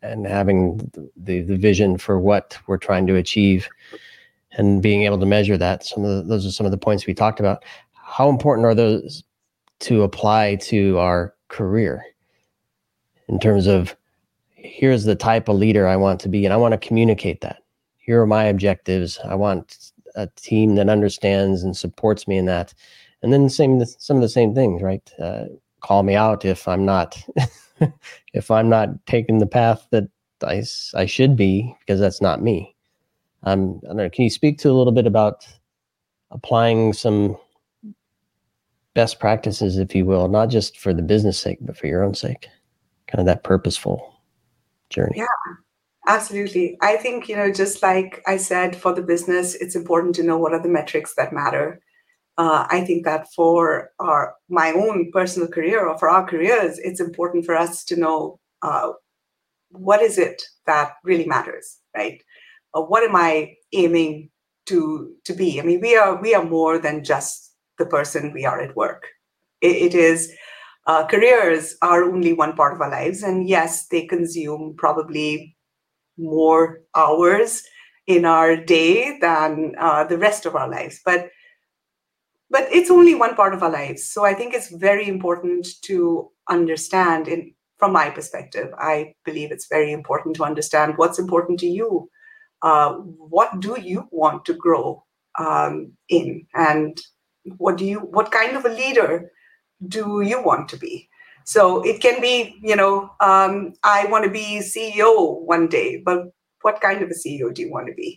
and 0.03 0.27
having 0.27 0.77
the, 1.17 1.41
the 1.41 1.57
vision 1.57 1.97
for 1.97 2.21
what 2.21 2.59
we're 2.67 2.77
trying 2.77 3.07
to 3.07 3.17
achieve 3.17 3.69
and 4.53 4.83
being 4.83 5.03
able 5.03 5.19
to 5.19 5.27
measure 5.27 5.57
that. 5.57 5.85
Some 5.85 6.05
of 6.05 6.17
the, 6.17 6.23
those 6.23 6.47
are 6.47 6.51
some 6.51 6.67
of 6.67 6.73
the 6.73 6.79
points 6.79 7.07
we 7.07 7.15
talked 7.15 7.41
about. 7.41 7.65
How 7.95 8.29
important 8.29 8.67
are 8.67 8.75
those 8.75 9.25
to 9.81 10.03
apply 10.03 10.57
to 10.57 10.99
our 10.99 11.35
career 11.49 12.05
in 13.29 13.41
terms 13.41 13.67
of 13.67 13.97
here's 14.55 15.05
the 15.05 15.17
type 15.17 15.49
of 15.49 15.57
leader 15.57 15.87
I 15.87 15.97
want 15.97 16.21
to 16.21 16.29
be, 16.29 16.45
and 16.45 16.53
I 16.53 16.59
want 16.59 16.73
to 16.73 16.87
communicate 16.87 17.41
that. 17.41 17.63
Here 17.97 18.21
are 18.21 18.27
my 18.27 18.45
objectives. 18.45 19.19
I 19.25 19.35
want 19.35 19.93
a 20.15 20.27
team 20.37 20.75
that 20.75 20.91
understands 20.91 21.63
and 21.63 21.77
supports 21.77 22.29
me 22.29 22.37
in 22.37 22.45
that. 22.45 22.75
And 23.25 23.33
then 23.33 23.49
same 23.49 23.83
some 23.87 24.19
of 24.19 24.23
the 24.23 24.29
same 24.29 24.55
things, 24.55 24.83
right? 24.83 25.11
Uh, 25.19 25.47
call 25.81 26.03
me 26.03 26.15
out 26.15 26.45
if 26.45 26.69
I'm 26.69 26.85
not 26.85 27.17
if 28.35 28.51
I'm 28.51 28.69
not 28.69 29.07
taking 29.07 29.39
the 29.39 29.47
path 29.47 29.87
that 29.93 30.05
I, 30.43 30.63
I 30.95 31.07
should 31.07 31.35
be 31.35 31.75
because 31.81 31.99
that's 31.99 32.21
not 32.21 32.43
me. 32.43 32.77
Um, 33.45 33.81
I 33.85 33.87
don't 33.89 33.97
know. 33.97 34.11
Can 34.11 34.25
you 34.25 34.31
speak 34.31 34.59
to 34.59 34.71
a 34.71 34.77
little 34.77 34.93
bit 34.93 35.07
about 35.07 35.47
applying 36.33 36.93
some 36.93 37.39
best 38.93 39.21
practices, 39.21 39.79
if 39.79 39.95
you 39.95 40.05
will, 40.05 40.29
not 40.29 40.51
just 40.51 40.79
for 40.79 40.93
the 40.93 41.03
business 41.03 41.39
sake, 41.39 41.59
but 41.63 41.79
for 41.79 41.87
your 41.87 42.05
own 42.05 42.13
sake? 42.13 42.49
Kind 43.07 43.21
of 43.21 43.27
that 43.27 43.43
purposeful 43.43 44.21
journey. 44.91 45.15
Yeah, 45.17 45.27
absolutely. 46.07 46.77
I 46.83 46.97
think, 46.97 47.27
you 47.27 47.37
know, 47.37 47.51
just 47.51 47.83
like 47.83 48.23
I 48.27 48.37
said, 48.37 48.77
for 48.77 48.95
the 48.95 49.03
business, 49.03 49.55
it's 49.55 49.75
important 49.75 50.15
to 50.17 50.23
know 50.23 50.37
what 50.37 50.53
are 50.53 50.63
the 50.63 50.69
metrics 50.69 51.15
that 51.15 51.33
matter. 51.33 51.81
Uh, 52.37 52.67
I 52.69 52.81
think 52.81 53.05
that 53.05 53.29
for 53.35 53.93
our 54.01 54.35
my 54.49 54.73
own 54.73 55.11
personal 55.13 55.49
career 55.49 55.87
or 55.87 55.99
for 55.99 56.09
our 56.09 56.27
careers, 56.27 56.79
it's 56.79 57.01
important 57.01 57.47
for 57.47 57.55
us 57.57 57.85
to 57.87 57.97
know 57.97 58.41
uh, 58.63 58.93
what 59.71 60.03
is 60.03 60.19
it 60.19 60.43
that 60.67 60.95
really 61.05 61.27
matters, 61.27 61.79
right? 61.97 62.23
Uh, 62.75 62.83
what 62.83 63.05
am 63.05 63.17
I 63.17 63.55
aiming 63.73 64.31
to 64.67 65.15
to 65.25 65.35
be? 65.35 65.61
I 65.61 65.65
mean, 65.65 65.81
we 65.81 65.97
are 65.97 66.21
we 66.21 66.35
are 66.35 66.45
more 66.45 66.79
than 66.79 67.05
just 67.05 67.53
the 67.79 67.87
person 67.87 68.33
we 68.33 68.45
are 68.47 68.61
at 68.61 68.77
work. 68.77 69.09
it, 69.63 69.77
it 69.93 69.95
is 69.95 70.33
uh, 70.87 71.07
careers 71.07 71.77
are 71.83 72.05
only 72.05 72.33
one 72.33 72.55
part 72.55 72.75
of 72.75 72.81
our 72.81 72.91
lives, 72.91 73.23
and 73.23 73.49
yes, 73.49 73.87
they 73.89 74.07
consume 74.07 74.75
probably 74.77 75.57
more 76.19 76.81
hours 76.97 77.63
in 78.07 78.25
our 78.25 78.57
day 78.57 79.19
than 79.21 79.75
uh, 79.79 80.05
the 80.05 80.19
rest 80.19 80.47
of 80.47 80.55
our 80.57 80.69
lives, 80.69 81.01
but 81.05 81.31
but 82.55 82.69
it's 82.71 82.89
only 82.89 83.17
one 83.17 83.35
part 83.35 83.53
of 83.53 83.65
our 83.65 83.71
lives. 83.71 84.05
So 84.05 84.25
i 84.25 84.33
think 84.33 84.55
it's 84.55 84.71
very 84.89 85.09
important 85.09 85.67
to 85.91 86.31
understand 86.49 87.27
in 87.27 87.53
from 87.79 87.93
my 87.93 88.09
perspective 88.17 88.69
i 88.79 89.13
believe 89.25 89.51
it's 89.55 89.67
very 89.77 89.91
important 89.93 90.37
to 90.37 90.45
understand 90.45 90.97
what's 90.97 91.19
important 91.19 91.59
to 91.61 91.67
you. 91.79 92.09
Uh, 92.63 92.93
what 93.35 93.59
do 93.61 93.73
you 93.89 94.09
want 94.11 94.45
to 94.45 94.55
grow 94.55 95.05
um, 95.39 95.93
in? 96.09 96.47
And 96.55 97.03
what 97.59 97.77
do 97.77 97.85
you 97.85 97.99
what 98.19 98.31
kind 98.31 98.57
of 98.57 98.65
a 98.65 98.77
leader 98.83 99.33
do 99.97 100.23
you 100.31 100.41
want 100.43 100.69
to 100.71 100.79
be? 100.87 101.09
So 101.45 101.83
it 101.83 102.01
can 102.01 102.21
be 102.21 102.37
you 102.71 102.77
know 102.77 102.95
um, 103.29 103.75
i 103.83 104.07
want 104.15 104.25
to 104.25 104.35
be 104.41 104.47
ceo 104.71 105.13
one 105.55 105.67
day 105.77 105.89
but 106.07 106.21
what 106.63 106.81
kind 106.87 107.03
of 107.03 107.11
a 107.11 107.21
ceo 107.23 107.53
do 107.53 107.63
you 107.63 107.71
want 107.77 107.89
to 107.89 108.03
be? 108.03 108.11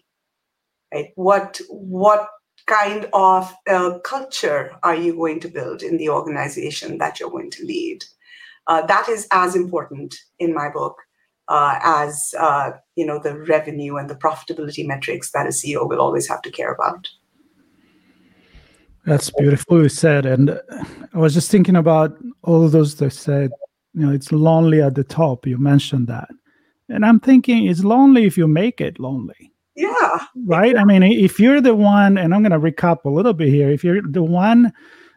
Right 0.93 1.11
what 1.15 1.61
what 1.69 2.29
kind 2.67 3.07
of 3.13 3.53
uh, 3.67 3.97
culture 3.99 4.75
are 4.83 4.95
you 4.95 5.15
going 5.15 5.39
to 5.39 5.47
build 5.47 5.81
in 5.81 5.97
the 5.97 6.09
organization 6.09 6.97
that 6.99 7.19
you're 7.19 7.31
going 7.31 7.51
to 7.51 7.65
lead? 7.65 8.03
Uh, 8.67 8.85
that 8.85 9.07
is 9.09 9.27
as 9.31 9.55
important 9.55 10.13
in 10.39 10.53
my 10.53 10.69
book 10.69 10.97
uh, 11.47 11.79
as 11.81 12.35
uh, 12.37 12.71
you 12.95 13.05
know 13.05 13.19
the 13.19 13.37
revenue 13.39 13.95
and 13.95 14.09
the 14.09 14.15
profitability 14.15 14.85
metrics 14.85 15.31
that 15.31 15.45
a 15.45 15.49
CEO 15.49 15.87
will 15.87 16.01
always 16.01 16.27
have 16.27 16.41
to 16.41 16.51
care 16.51 16.73
about. 16.73 17.07
That's 19.05 19.31
beautifully 19.31 19.87
said, 19.87 20.25
and 20.25 20.59
I 21.13 21.17
was 21.17 21.33
just 21.33 21.49
thinking 21.49 21.77
about 21.77 22.17
all 22.43 22.67
those 22.67 22.95
that 22.95 23.11
said, 23.11 23.51
you 23.93 24.05
know, 24.05 24.11
it's 24.11 24.33
lonely 24.33 24.81
at 24.81 24.95
the 24.95 25.05
top. 25.05 25.47
You 25.47 25.57
mentioned 25.57 26.07
that, 26.07 26.29
and 26.89 27.05
I'm 27.05 27.21
thinking 27.21 27.67
it's 27.67 27.85
lonely 27.85 28.25
if 28.25 28.37
you 28.37 28.47
make 28.47 28.81
it 28.81 28.99
lonely 28.99 29.53
yeah. 29.77 30.25
Right. 30.45 30.75
I 30.75 30.83
mean, 30.83 31.03
if 31.03 31.39
you're 31.39 31.61
the 31.61 31.75
one, 31.75 32.17
and 32.17 32.33
I'm 32.33 32.41
going 32.41 32.51
to 32.51 32.59
recap 32.59 33.05
a 33.05 33.09
little 33.09 33.33
bit 33.33 33.49
here, 33.49 33.69
if 33.69 33.83
you're 33.83 34.01
the 34.01 34.23
one 34.23 34.73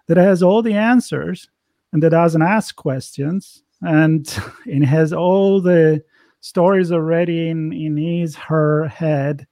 that 0.06 0.18
has 0.18 0.42
all 0.42 0.60
the 0.60 0.74
answers 0.74 1.48
and 1.92 2.02
that 2.02 2.10
doesn't 2.10 2.42
ask 2.42 2.76
questions 2.76 3.62
and 3.80 4.28
it 4.66 4.84
has 4.84 5.14
all 5.14 5.62
the 5.62 6.04
stories 6.40 6.92
already 6.92 7.48
in, 7.48 7.72
in 7.72 7.96
his, 7.96 8.36
her 8.36 8.86
head, 8.88 9.46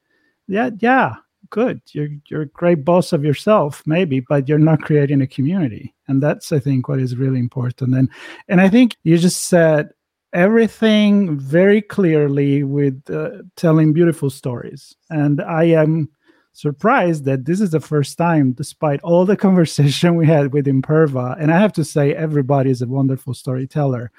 yeah, 0.46 0.70
yeah, 0.78 1.14
good. 1.48 1.80
You're, 1.92 2.08
you're 2.28 2.42
a 2.42 2.46
great 2.46 2.84
boss 2.84 3.14
of 3.14 3.24
yourself, 3.24 3.82
maybe, 3.86 4.20
but 4.20 4.46
you're 4.46 4.58
not 4.58 4.82
creating 4.82 5.22
a 5.22 5.26
community. 5.26 5.94
And 6.06 6.22
that's, 6.22 6.52
I 6.52 6.58
think, 6.58 6.86
what 6.88 7.00
is 7.00 7.16
really 7.16 7.38
important. 7.38 7.94
And, 7.94 8.10
and 8.48 8.60
I 8.60 8.68
think 8.68 8.96
you 9.04 9.16
just 9.16 9.46
said, 9.46 9.90
everything 10.32 11.38
very 11.38 11.80
clearly 11.80 12.62
with 12.62 13.02
uh, 13.10 13.42
telling 13.56 13.92
beautiful 13.92 14.30
stories. 14.30 14.94
And 15.10 15.40
I 15.40 15.64
am 15.64 16.08
surprised 16.52 17.24
that 17.24 17.44
this 17.44 17.60
is 17.60 17.70
the 17.70 17.80
first 17.80 18.18
time, 18.18 18.52
despite 18.52 19.00
all 19.02 19.24
the 19.24 19.36
conversation 19.46 20.16
we 20.16 20.26
had 20.26 20.52
with 20.52 20.66
Imperva. 20.66 21.40
And 21.40 21.52
I 21.52 21.58
have 21.58 21.72
to 21.74 21.84
say, 21.84 22.14
everybody 22.14 22.70
is 22.70 22.82
a 22.82 22.86
wonderful 22.86 23.34
storyteller. 23.34 24.10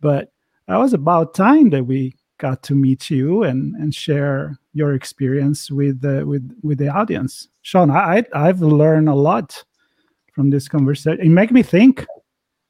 But 0.00 0.32
it 0.68 0.72
was 0.72 0.92
about 0.92 1.34
time 1.34 1.70
that 1.70 1.84
we 1.84 2.16
got 2.38 2.62
to 2.64 2.74
meet 2.74 3.10
you 3.10 3.44
and, 3.44 3.74
and 3.76 3.94
share 3.94 4.58
your 4.72 4.94
experience 4.94 5.70
with 5.70 6.00
the 6.00 6.26
with 6.26 6.50
with 6.62 6.78
the 6.78 6.88
audience. 6.88 7.48
Sean, 7.62 7.90
I 7.90 8.24
I've 8.34 8.60
learned 8.60 9.08
a 9.08 9.14
lot 9.14 9.64
from 10.32 10.50
this 10.50 10.68
conversation. 10.68 11.20
It 11.20 11.28
made 11.28 11.52
me 11.52 11.62
think 11.62 12.04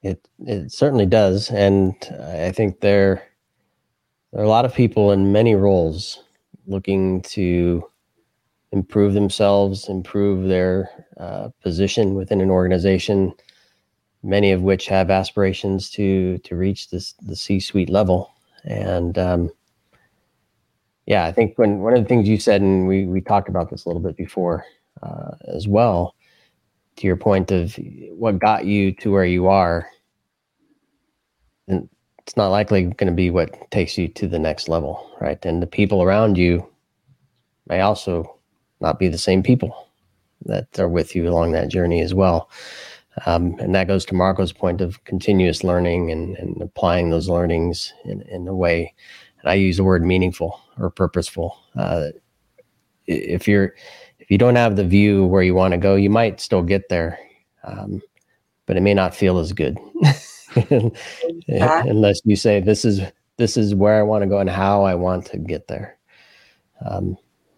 it 0.04 0.28
it 0.46 0.70
certainly 0.70 1.06
does, 1.06 1.50
and 1.50 1.94
I 2.20 2.52
think 2.52 2.80
there 2.80 3.26
there 4.32 4.42
are 4.42 4.44
a 4.44 4.48
lot 4.48 4.66
of 4.66 4.74
people 4.74 5.12
in 5.12 5.32
many 5.32 5.54
roles 5.54 6.22
looking 6.66 7.22
to 7.22 7.84
improve 8.72 9.14
themselves, 9.14 9.88
improve 9.88 10.48
their 10.48 10.90
uh, 11.18 11.48
position 11.62 12.14
within 12.14 12.40
an 12.40 12.50
organization. 12.50 13.32
Many 14.22 14.52
of 14.52 14.62
which 14.62 14.86
have 14.86 15.10
aspirations 15.10 15.90
to 15.92 16.38
to 16.38 16.54
reach 16.54 16.90
this 16.90 17.14
the 17.14 17.36
C 17.36 17.58
suite 17.58 17.90
level, 17.90 18.30
and 18.64 19.16
um, 19.18 19.50
yeah, 21.06 21.24
I 21.24 21.32
think 21.32 21.56
when 21.56 21.80
one 21.80 21.94
of 21.94 22.02
the 22.02 22.08
things 22.08 22.28
you 22.28 22.38
said, 22.38 22.60
and 22.60 22.86
we 22.86 23.06
we 23.06 23.22
talked 23.22 23.48
about 23.48 23.70
this 23.70 23.86
a 23.86 23.88
little 23.88 24.02
bit 24.02 24.16
before 24.16 24.64
uh, 25.02 25.32
as 25.48 25.66
well, 25.66 26.14
to 26.96 27.06
your 27.06 27.16
point 27.16 27.50
of 27.50 27.78
what 28.12 28.38
got 28.38 28.66
you 28.66 28.92
to 28.92 29.10
where 29.10 29.24
you 29.24 29.46
are 29.48 29.88
and 31.68 31.88
it's 32.18 32.36
not 32.36 32.48
likely 32.48 32.84
going 32.84 33.06
to 33.06 33.12
be 33.12 33.30
what 33.30 33.70
takes 33.70 33.98
you 33.98 34.08
to 34.08 34.26
the 34.26 34.38
next 34.38 34.68
level, 34.68 35.10
right? 35.20 35.44
And 35.44 35.62
the 35.62 35.66
people 35.66 36.02
around 36.02 36.38
you 36.38 36.66
may 37.68 37.80
also 37.80 38.38
not 38.80 38.98
be 38.98 39.08
the 39.08 39.18
same 39.18 39.42
people 39.42 39.88
that 40.46 40.78
are 40.78 40.88
with 40.88 41.14
you 41.14 41.28
along 41.28 41.52
that 41.52 41.68
journey 41.68 42.00
as 42.00 42.14
well. 42.14 42.50
Um, 43.26 43.56
and 43.60 43.74
that 43.74 43.86
goes 43.86 44.04
to 44.06 44.14
Marco's 44.14 44.52
point 44.52 44.80
of 44.80 45.02
continuous 45.04 45.62
learning 45.62 46.10
and, 46.10 46.36
and 46.36 46.60
applying 46.60 47.10
those 47.10 47.28
learnings 47.28 47.92
in, 48.04 48.22
in 48.22 48.48
a 48.48 48.54
way. 48.54 48.92
And 49.40 49.50
I 49.50 49.54
use 49.54 49.76
the 49.76 49.84
word 49.84 50.04
meaningful 50.04 50.60
or 50.78 50.90
purposeful. 50.90 51.56
Uh, 51.76 52.08
if 53.06 53.46
you're 53.46 53.74
if 54.18 54.30
you 54.30 54.38
don't 54.38 54.56
have 54.56 54.76
the 54.76 54.84
view 54.84 55.26
where 55.26 55.42
you 55.42 55.54
want 55.54 55.72
to 55.72 55.78
go, 55.78 55.94
you 55.96 56.08
might 56.08 56.40
still 56.40 56.62
get 56.62 56.88
there, 56.88 57.18
um, 57.64 58.00
but 58.64 58.76
it 58.76 58.80
may 58.80 58.94
not 58.94 59.14
feel 59.14 59.38
as 59.38 59.52
good. 59.52 59.76
unless 61.48 62.20
you 62.24 62.36
say 62.36 62.60
this 62.60 62.84
is 62.84 63.00
this 63.36 63.56
is 63.56 63.74
where 63.74 63.98
I 63.98 64.02
want 64.02 64.22
to 64.22 64.28
go 64.28 64.38
and 64.38 64.48
how 64.48 64.84
I 64.84 64.94
want 64.94 65.26
to 65.26 65.38
get 65.38 65.68
there. 65.68 65.98
Um, 66.84 67.16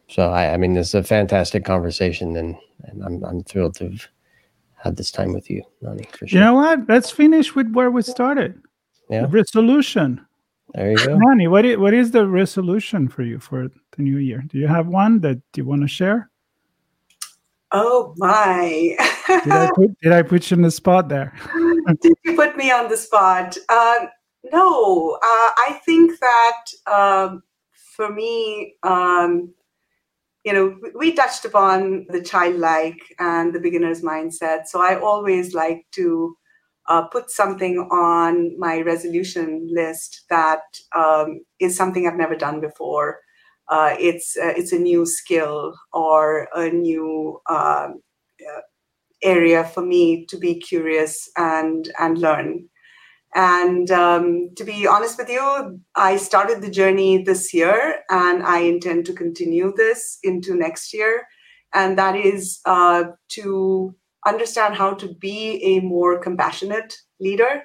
so 0.08 0.30
I, 0.30 0.54
I 0.54 0.56
mean, 0.56 0.76
it's 0.76 0.94
a 0.94 1.02
fantastic 1.02 1.64
conversation, 1.64 2.36
and 2.36 2.56
and 2.84 3.02
I'm 3.04 3.24
I'm 3.24 3.42
thrilled 3.42 3.74
to 3.76 3.90
have 3.90 4.06
had 4.76 4.96
this 4.96 5.10
time 5.10 5.32
with 5.32 5.50
you, 5.50 5.62
Nanhi. 5.82 6.06
For 6.16 6.26
sure. 6.26 6.38
You 6.38 6.44
know 6.44 6.54
what? 6.54 6.88
Let's 6.88 7.10
finish 7.10 7.54
with 7.54 7.72
where 7.72 7.90
we 7.90 8.02
started. 8.02 8.60
Yeah. 9.10 9.22
The 9.22 9.28
resolution. 9.28 10.24
There 10.74 10.90
you 10.90 10.96
go. 10.96 11.16
Nanhi, 11.18 11.48
what 11.48 11.64
is, 11.64 11.78
what 11.78 11.94
is 11.94 12.10
the 12.10 12.26
resolution 12.26 13.08
for 13.08 13.22
you 13.22 13.38
for 13.38 13.68
the 13.68 14.02
new 14.02 14.18
year? 14.18 14.44
Do 14.46 14.58
you 14.58 14.66
have 14.66 14.86
one 14.86 15.20
that 15.20 15.40
you 15.54 15.64
want 15.64 15.82
to 15.82 15.88
share? 15.88 16.30
Oh 17.72 18.14
my! 18.16 18.96
did, 19.26 19.52
I 19.52 19.70
put, 19.74 20.00
did 20.00 20.12
I 20.12 20.22
put 20.22 20.50
you 20.50 20.56
in 20.56 20.62
the 20.62 20.70
spot 20.70 21.08
there? 21.08 21.32
did 22.00 22.14
you 22.24 22.36
put 22.36 22.56
me 22.56 22.70
on 22.70 22.88
the 22.88 22.96
spot? 22.96 23.56
Uh, 23.68 24.06
no, 24.52 25.18
uh, 25.22 25.50
I 25.58 25.80
think 25.84 26.18
that 26.20 26.92
um, 26.92 27.42
for 27.72 28.12
me, 28.12 28.74
um, 28.82 29.52
you 30.44 30.52
know, 30.52 30.76
we 30.94 31.12
touched 31.12 31.44
upon 31.44 32.06
the 32.08 32.22
childlike 32.22 33.00
and 33.18 33.52
the 33.52 33.58
beginner's 33.58 34.02
mindset. 34.02 34.66
So 34.66 34.80
I 34.80 34.98
always 35.00 35.54
like 35.54 35.86
to 35.92 36.36
uh, 36.88 37.02
put 37.08 37.30
something 37.30 37.78
on 37.90 38.56
my 38.58 38.80
resolution 38.80 39.68
list 39.72 40.24
that 40.30 40.60
um, 40.94 41.40
is 41.58 41.76
something 41.76 42.06
I've 42.06 42.16
never 42.16 42.36
done 42.36 42.60
before. 42.60 43.18
Uh, 43.68 43.96
it's 43.98 44.36
uh, 44.36 44.54
it's 44.56 44.70
a 44.70 44.78
new 44.78 45.04
skill 45.04 45.74
or 45.92 46.48
a 46.54 46.70
new 46.70 47.40
um, 47.50 48.00
area 49.22 49.64
for 49.64 49.82
me 49.82 50.26
to 50.26 50.38
be 50.38 50.54
curious 50.58 51.28
and 51.36 51.90
and 51.98 52.18
learn. 52.18 52.68
And 53.34 53.90
um, 53.90 54.48
to 54.56 54.64
be 54.64 54.86
honest 54.86 55.18
with 55.18 55.28
you, 55.28 55.80
I 55.94 56.16
started 56.16 56.62
the 56.62 56.70
journey 56.70 57.22
this 57.22 57.52
year, 57.52 57.96
and 58.08 58.42
I 58.42 58.60
intend 58.60 59.04
to 59.06 59.12
continue 59.12 59.74
this 59.76 60.18
into 60.22 60.54
next 60.54 60.94
year. 60.94 61.26
And 61.74 61.98
that 61.98 62.16
is 62.16 62.60
uh, 62.64 63.04
to 63.30 63.94
understand 64.26 64.74
how 64.74 64.94
to 64.94 65.14
be 65.14 65.62
a 65.62 65.80
more 65.80 66.18
compassionate 66.18 66.96
leader 67.20 67.64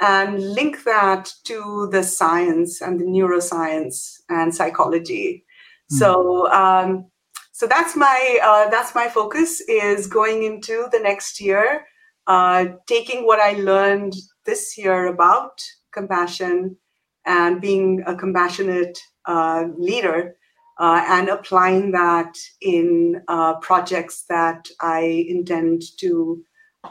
and 0.00 0.40
link 0.54 0.82
that 0.84 1.32
to 1.44 1.88
the 1.92 2.02
science 2.02 2.80
and 2.80 2.98
the 2.98 3.04
neuroscience 3.04 4.16
and 4.28 4.54
psychology. 4.54 5.44
Mm. 5.92 5.96
So, 5.96 6.52
um, 6.52 7.06
so 7.54 7.68
that's 7.68 7.94
my 7.94 8.40
uh, 8.42 8.68
that's 8.68 8.96
my 8.96 9.08
focus 9.08 9.60
is 9.68 10.08
going 10.08 10.42
into 10.42 10.88
the 10.90 10.98
next 10.98 11.40
year, 11.40 11.86
uh, 12.26 12.64
taking 12.88 13.26
what 13.26 13.38
I 13.38 13.52
learned 13.52 14.12
this 14.44 14.76
year 14.76 15.06
about 15.06 15.62
compassion 15.92 16.76
and 17.24 17.60
being 17.60 18.02
a 18.08 18.16
compassionate 18.16 18.98
uh, 19.26 19.66
leader 19.78 20.34
uh, 20.80 21.04
and 21.06 21.28
applying 21.28 21.92
that 21.92 22.34
in 22.60 23.22
uh, 23.28 23.54
projects 23.60 24.24
that 24.28 24.66
I 24.80 25.24
intend 25.28 25.82
to 25.98 26.42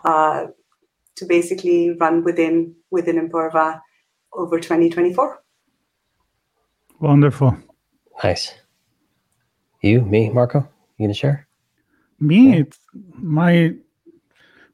uh, 0.05 0.45
to 1.17 1.25
basically 1.25 1.91
run 1.99 2.23
within 2.23 2.73
within 2.89 3.17
Imperva 3.17 3.81
over 4.31 4.61
2024. 4.61 5.43
Wonderful. 7.01 7.57
Nice. 8.23 8.53
You, 9.83 10.01
me, 10.01 10.29
Marco, 10.29 10.59
you 10.97 11.07
gonna 11.07 11.13
share? 11.13 11.45
Me, 12.21 12.57
yeah. 12.57 12.63
my 13.15 13.73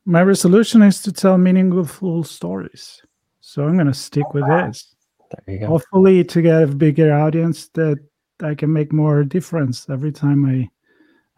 my 0.06 0.22
resolution 0.22 0.84
is 0.84 1.02
to 1.02 1.12
tell 1.12 1.38
meaningful 1.38 2.24
stories. 2.24 3.02
So 3.42 3.64
I'm 3.64 3.76
gonna 3.76 3.94
stick 3.94 4.36
with 4.36 4.46
this. 4.48 4.96
There 5.32 5.56
you 5.56 5.60
go. 5.62 5.68
Hopefully 5.68 6.24
to 6.24 6.42
get 6.44 6.62
a 6.62 6.68
bigger 6.68 7.12
audience 7.12 7.70
that 7.70 7.98
I 8.44 8.54
can 8.54 8.72
make 8.72 8.94
more 8.94 9.24
difference 9.24 9.90
every 9.90 10.12
time 10.12 10.46
I 10.46 10.70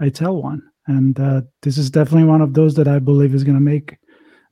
I 0.06 0.10
tell 0.10 0.42
one. 0.42 0.62
And 0.88 1.18
uh, 1.18 1.44
this 1.62 1.78
is 1.78 1.90
definitely 1.90 2.28
one 2.28 2.42
of 2.42 2.54
those 2.54 2.76
that 2.76 2.90
I 2.90 3.00
believe 3.00 3.34
is 3.34 3.46
going 3.46 3.56
to 3.56 3.62
make 3.62 3.98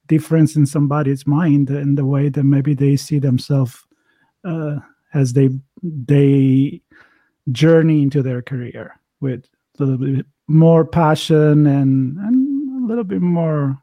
difference 0.07 0.55
in 0.55 0.65
somebody's 0.65 1.27
mind 1.27 1.69
in 1.71 1.95
the 1.95 2.05
way 2.05 2.29
that 2.29 2.43
maybe 2.43 2.73
they 2.73 2.95
see 2.95 3.19
themselves 3.19 3.83
uh, 4.45 4.77
as 5.13 5.33
they 5.33 5.49
they 5.83 6.81
journey 7.51 8.03
into 8.03 8.21
their 8.21 8.41
career 8.41 8.98
with 9.21 9.45
a 9.79 9.83
little 9.83 9.97
bit 9.97 10.25
more 10.47 10.85
passion 10.85 11.67
and 11.67 12.17
and 12.17 12.83
a 12.83 12.87
little 12.87 13.03
bit 13.03 13.21
more 13.21 13.77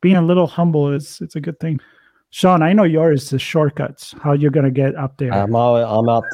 being 0.00 0.16
a 0.16 0.22
little 0.22 0.46
humble 0.46 0.92
is 0.92 1.20
it's 1.20 1.36
a 1.36 1.40
good 1.40 1.58
thing. 1.58 1.80
Sean, 2.30 2.62
I 2.62 2.72
know 2.72 2.84
yours 2.84 3.24
is 3.24 3.30
the 3.30 3.38
shortcuts. 3.38 4.14
How 4.22 4.32
you're 4.32 4.50
gonna 4.50 4.70
get 4.70 4.94
up 4.96 5.16
there? 5.16 5.32
I'm 5.32 5.54
all, 5.54 5.76
I'm 5.76 6.08
out 6.08 6.24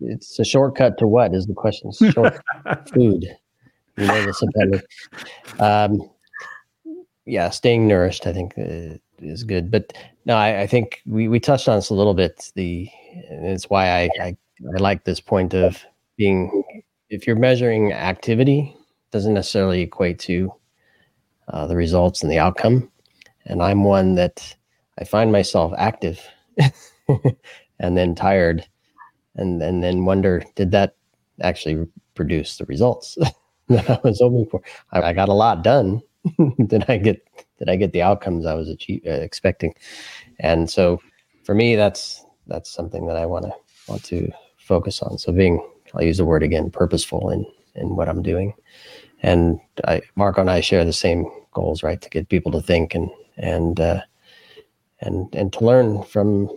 it's 0.00 0.38
a 0.38 0.44
shortcut 0.44 0.98
to 0.98 1.06
what 1.06 1.34
is 1.34 1.46
the 1.46 1.54
question? 1.54 1.92
Short 2.12 2.38
food. 2.92 3.24
You 3.96 4.06
know 4.06 4.26
this 4.26 4.42
about 4.42 5.88
Um, 5.88 6.10
yeah, 7.26 7.50
staying 7.50 7.86
nourished, 7.86 8.26
I 8.26 8.32
think, 8.32 8.54
uh, 8.56 8.96
is 9.18 9.44
good. 9.44 9.70
But 9.70 9.92
no, 10.24 10.36
I, 10.36 10.62
I, 10.62 10.66
think 10.66 11.02
we, 11.04 11.28
we 11.28 11.40
touched 11.40 11.68
on 11.68 11.76
this 11.76 11.90
a 11.90 11.94
little 11.94 12.14
bit. 12.14 12.50
The 12.54 12.88
it's 13.12 13.68
why 13.68 13.88
I, 13.88 14.08
I 14.20 14.36
I 14.74 14.78
like 14.78 15.04
this 15.04 15.20
point 15.20 15.54
of 15.54 15.84
being. 16.16 16.62
If 17.10 17.26
you're 17.26 17.36
measuring 17.36 17.92
activity, 17.92 18.76
doesn't 19.10 19.34
necessarily 19.34 19.82
equate 19.82 20.18
to 20.20 20.52
uh, 21.48 21.66
the 21.66 21.76
results 21.76 22.22
and 22.22 22.30
the 22.30 22.38
outcome. 22.38 22.90
And 23.46 23.62
I'm 23.62 23.84
one 23.84 24.14
that 24.16 24.54
I 24.98 25.04
find 25.04 25.32
myself 25.32 25.72
active 25.78 26.20
and 27.78 27.96
then 27.96 28.14
tired 28.14 28.66
and 29.36 29.62
and 29.62 29.82
then 29.82 30.04
wonder 30.04 30.42
did 30.56 30.72
that 30.72 30.96
actually 31.40 31.86
produce 32.14 32.58
the 32.58 32.66
results 32.66 33.16
that 33.68 33.88
I 33.88 34.00
was 34.04 34.20
hoping 34.20 34.46
for? 34.46 34.60
I, 34.92 35.02
I 35.02 35.12
got 35.12 35.28
a 35.28 35.34
lot 35.34 35.64
done. 35.64 36.02
did 36.66 36.84
I 36.88 36.98
get 36.98 37.22
did 37.58 37.70
I 37.70 37.76
get 37.76 37.92
the 37.92 38.02
outcomes 38.02 38.44
I 38.44 38.54
was 38.54 38.68
achieve, 38.68 39.02
uh, 39.06 39.10
expecting? 39.10 39.74
And 40.40 40.68
so 40.68 41.00
for 41.44 41.54
me, 41.54 41.76
that's 41.76 42.24
that's 42.48 42.70
something 42.70 43.06
that 43.06 43.16
I 43.16 43.24
want 43.24 43.46
to 43.46 43.52
want 43.88 44.04
to 44.04 44.30
focus 44.58 45.00
on. 45.00 45.16
So 45.16 45.32
being 45.32 45.64
I'll 45.94 46.04
use 46.04 46.18
the 46.18 46.24
word 46.24 46.42
again, 46.42 46.70
purposeful 46.70 47.30
in 47.30 47.46
in 47.74 47.96
what 47.96 48.08
I'm 48.08 48.22
doing. 48.22 48.54
And 49.22 49.60
I, 49.86 50.02
Marco 50.16 50.40
and 50.40 50.50
I 50.50 50.60
share 50.60 50.84
the 50.84 50.92
same 50.92 51.26
goals, 51.52 51.82
right? 51.82 52.00
To 52.00 52.10
get 52.10 52.28
people 52.28 52.52
to 52.52 52.62
think 52.62 52.94
and 52.94 53.10
and 53.36 53.80
uh, 53.80 54.00
and 55.00 55.34
and 55.34 55.52
to 55.54 55.64
learn 55.64 56.02
from 56.04 56.50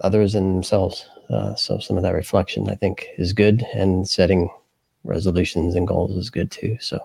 others 0.00 0.34
and 0.34 0.54
themselves. 0.54 1.06
Uh, 1.30 1.54
so 1.54 1.78
some 1.78 1.96
of 1.96 2.02
that 2.02 2.14
reflection, 2.14 2.68
I 2.68 2.74
think, 2.74 3.06
is 3.16 3.32
good, 3.32 3.64
and 3.74 4.08
setting 4.08 4.50
resolutions 5.04 5.74
and 5.74 5.88
goals 5.88 6.16
is 6.16 6.30
good 6.30 6.50
too. 6.50 6.76
So 6.80 6.98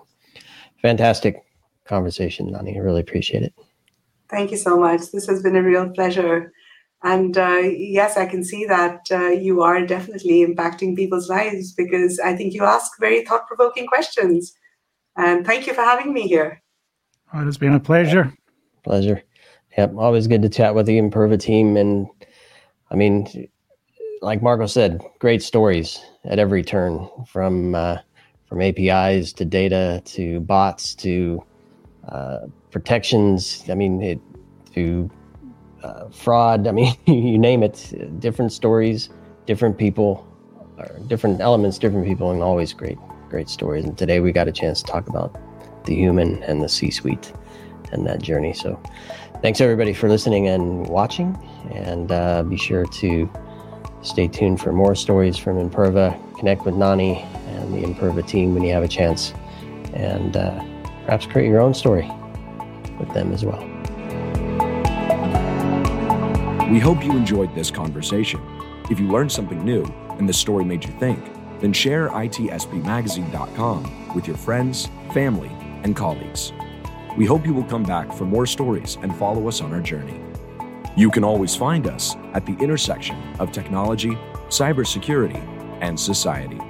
fantastic 0.82 1.44
conversation, 1.84 2.50
Nanhi. 2.50 2.76
I 2.76 2.80
really 2.80 3.00
appreciate 3.00 3.42
it. 3.42 3.54
Thank 4.30 4.50
you 4.50 4.58
so 4.58 4.78
much. 4.78 5.10
This 5.10 5.26
has 5.26 5.42
been 5.42 5.56
a 5.56 5.62
real 5.62 5.88
pleasure. 5.88 6.52
And 7.02 7.38
uh, 7.38 7.60
yes, 7.62 8.16
I 8.16 8.26
can 8.26 8.42
see 8.42 8.64
that 8.66 9.06
uh, 9.10 9.28
you 9.28 9.62
are 9.62 9.86
definitely 9.86 10.44
impacting 10.44 10.96
people's 10.96 11.28
lives 11.28 11.72
because 11.72 12.18
I 12.18 12.34
think 12.34 12.54
you 12.54 12.64
ask 12.64 12.98
very 12.98 13.24
thought 13.24 13.46
provoking 13.46 13.86
questions. 13.86 14.52
And 15.16 15.46
thank 15.46 15.66
you 15.66 15.74
for 15.74 15.82
having 15.82 16.12
me 16.12 16.26
here. 16.26 16.62
Oh, 17.32 17.40
it 17.40 17.44
has 17.44 17.58
been 17.58 17.74
a 17.74 17.80
pleasure. 17.80 18.32
Pleasure. 18.82 19.22
Yep. 19.76 19.94
Always 19.96 20.26
good 20.26 20.42
to 20.42 20.48
chat 20.48 20.74
with 20.74 20.86
the 20.86 20.98
Imperva 20.98 21.38
team. 21.38 21.76
And 21.76 22.08
I 22.90 22.96
mean, 22.96 23.48
like 24.20 24.42
Marco 24.42 24.66
said, 24.66 25.00
great 25.20 25.42
stories 25.42 26.02
at 26.24 26.38
every 26.38 26.62
turn 26.62 27.08
from 27.26 27.74
uh, 27.74 27.98
from 28.46 28.62
APIs 28.62 29.32
to 29.34 29.44
data 29.44 30.02
to 30.06 30.40
bots 30.40 30.94
to 30.96 31.44
uh, 32.08 32.38
protections. 32.70 33.64
I 33.68 33.74
mean, 33.74 34.02
it, 34.02 34.20
to 34.74 35.10
uh, 35.82 36.08
fraud. 36.08 36.66
I 36.66 36.72
mean, 36.72 36.94
you 37.06 37.38
name 37.38 37.62
it. 37.62 38.20
Different 38.20 38.52
stories, 38.52 39.10
different 39.46 39.78
people, 39.78 40.26
different 41.06 41.40
elements, 41.40 41.78
different 41.78 42.06
people, 42.06 42.30
and 42.30 42.42
always 42.42 42.72
great, 42.72 42.98
great 43.28 43.48
stories. 43.48 43.84
And 43.84 43.96
today 43.96 44.20
we 44.20 44.32
got 44.32 44.48
a 44.48 44.52
chance 44.52 44.82
to 44.82 44.90
talk 44.90 45.08
about 45.08 45.36
the 45.84 45.94
human 45.94 46.42
and 46.44 46.62
the 46.62 46.68
C-suite 46.68 47.32
and 47.92 48.06
that 48.06 48.22
journey. 48.22 48.52
So, 48.52 48.80
thanks 49.40 49.60
everybody 49.60 49.92
for 49.92 50.08
listening 50.08 50.48
and 50.48 50.86
watching, 50.86 51.38
and 51.72 52.12
uh, 52.12 52.42
be 52.42 52.56
sure 52.56 52.84
to 52.84 53.30
Stay 54.02 54.28
tuned 54.28 54.60
for 54.60 54.72
more 54.72 54.94
stories 54.94 55.36
from 55.36 55.56
Imperva. 55.56 56.16
Connect 56.38 56.64
with 56.64 56.74
Nanhi 56.74 57.22
and 57.48 57.74
the 57.74 57.86
Imperva 57.86 58.26
team 58.26 58.54
when 58.54 58.62
you 58.62 58.72
have 58.72 58.84
a 58.84 58.88
chance, 58.88 59.34
and 59.92 60.36
uh, 60.36 60.62
perhaps 61.04 61.26
create 61.26 61.48
your 61.48 61.60
own 61.60 61.74
story 61.74 62.08
with 62.98 63.12
them 63.12 63.32
as 63.32 63.44
well. 63.44 63.77
We 66.70 66.78
hope 66.78 67.02
you 67.02 67.12
enjoyed 67.12 67.54
this 67.54 67.70
conversation. 67.70 68.42
If 68.90 69.00
you 69.00 69.08
learned 69.08 69.32
something 69.32 69.64
new 69.64 69.84
and 70.18 70.28
the 70.28 70.34
story 70.34 70.66
made 70.66 70.84
you 70.84 70.92
think, 71.00 71.18
then 71.60 71.72
share 71.72 72.10
itspmagazine.com 72.10 74.14
with 74.14 74.26
your 74.26 74.36
friends, 74.36 74.90
family, 75.14 75.50
and 75.82 75.96
colleagues. 75.96 76.52
We 77.16 77.24
hope 77.24 77.46
you 77.46 77.54
will 77.54 77.64
come 77.64 77.84
back 77.84 78.12
for 78.12 78.26
more 78.26 78.44
stories 78.44 78.98
and 79.00 79.16
follow 79.16 79.48
us 79.48 79.62
on 79.62 79.72
our 79.72 79.80
journey. 79.80 80.20
You 80.94 81.10
can 81.10 81.24
always 81.24 81.56
find 81.56 81.86
us 81.86 82.16
at 82.34 82.44
the 82.44 82.56
intersection 82.58 83.16
of 83.38 83.50
technology, 83.50 84.18
cybersecurity, 84.48 85.42
and 85.80 85.98
society. 85.98 86.60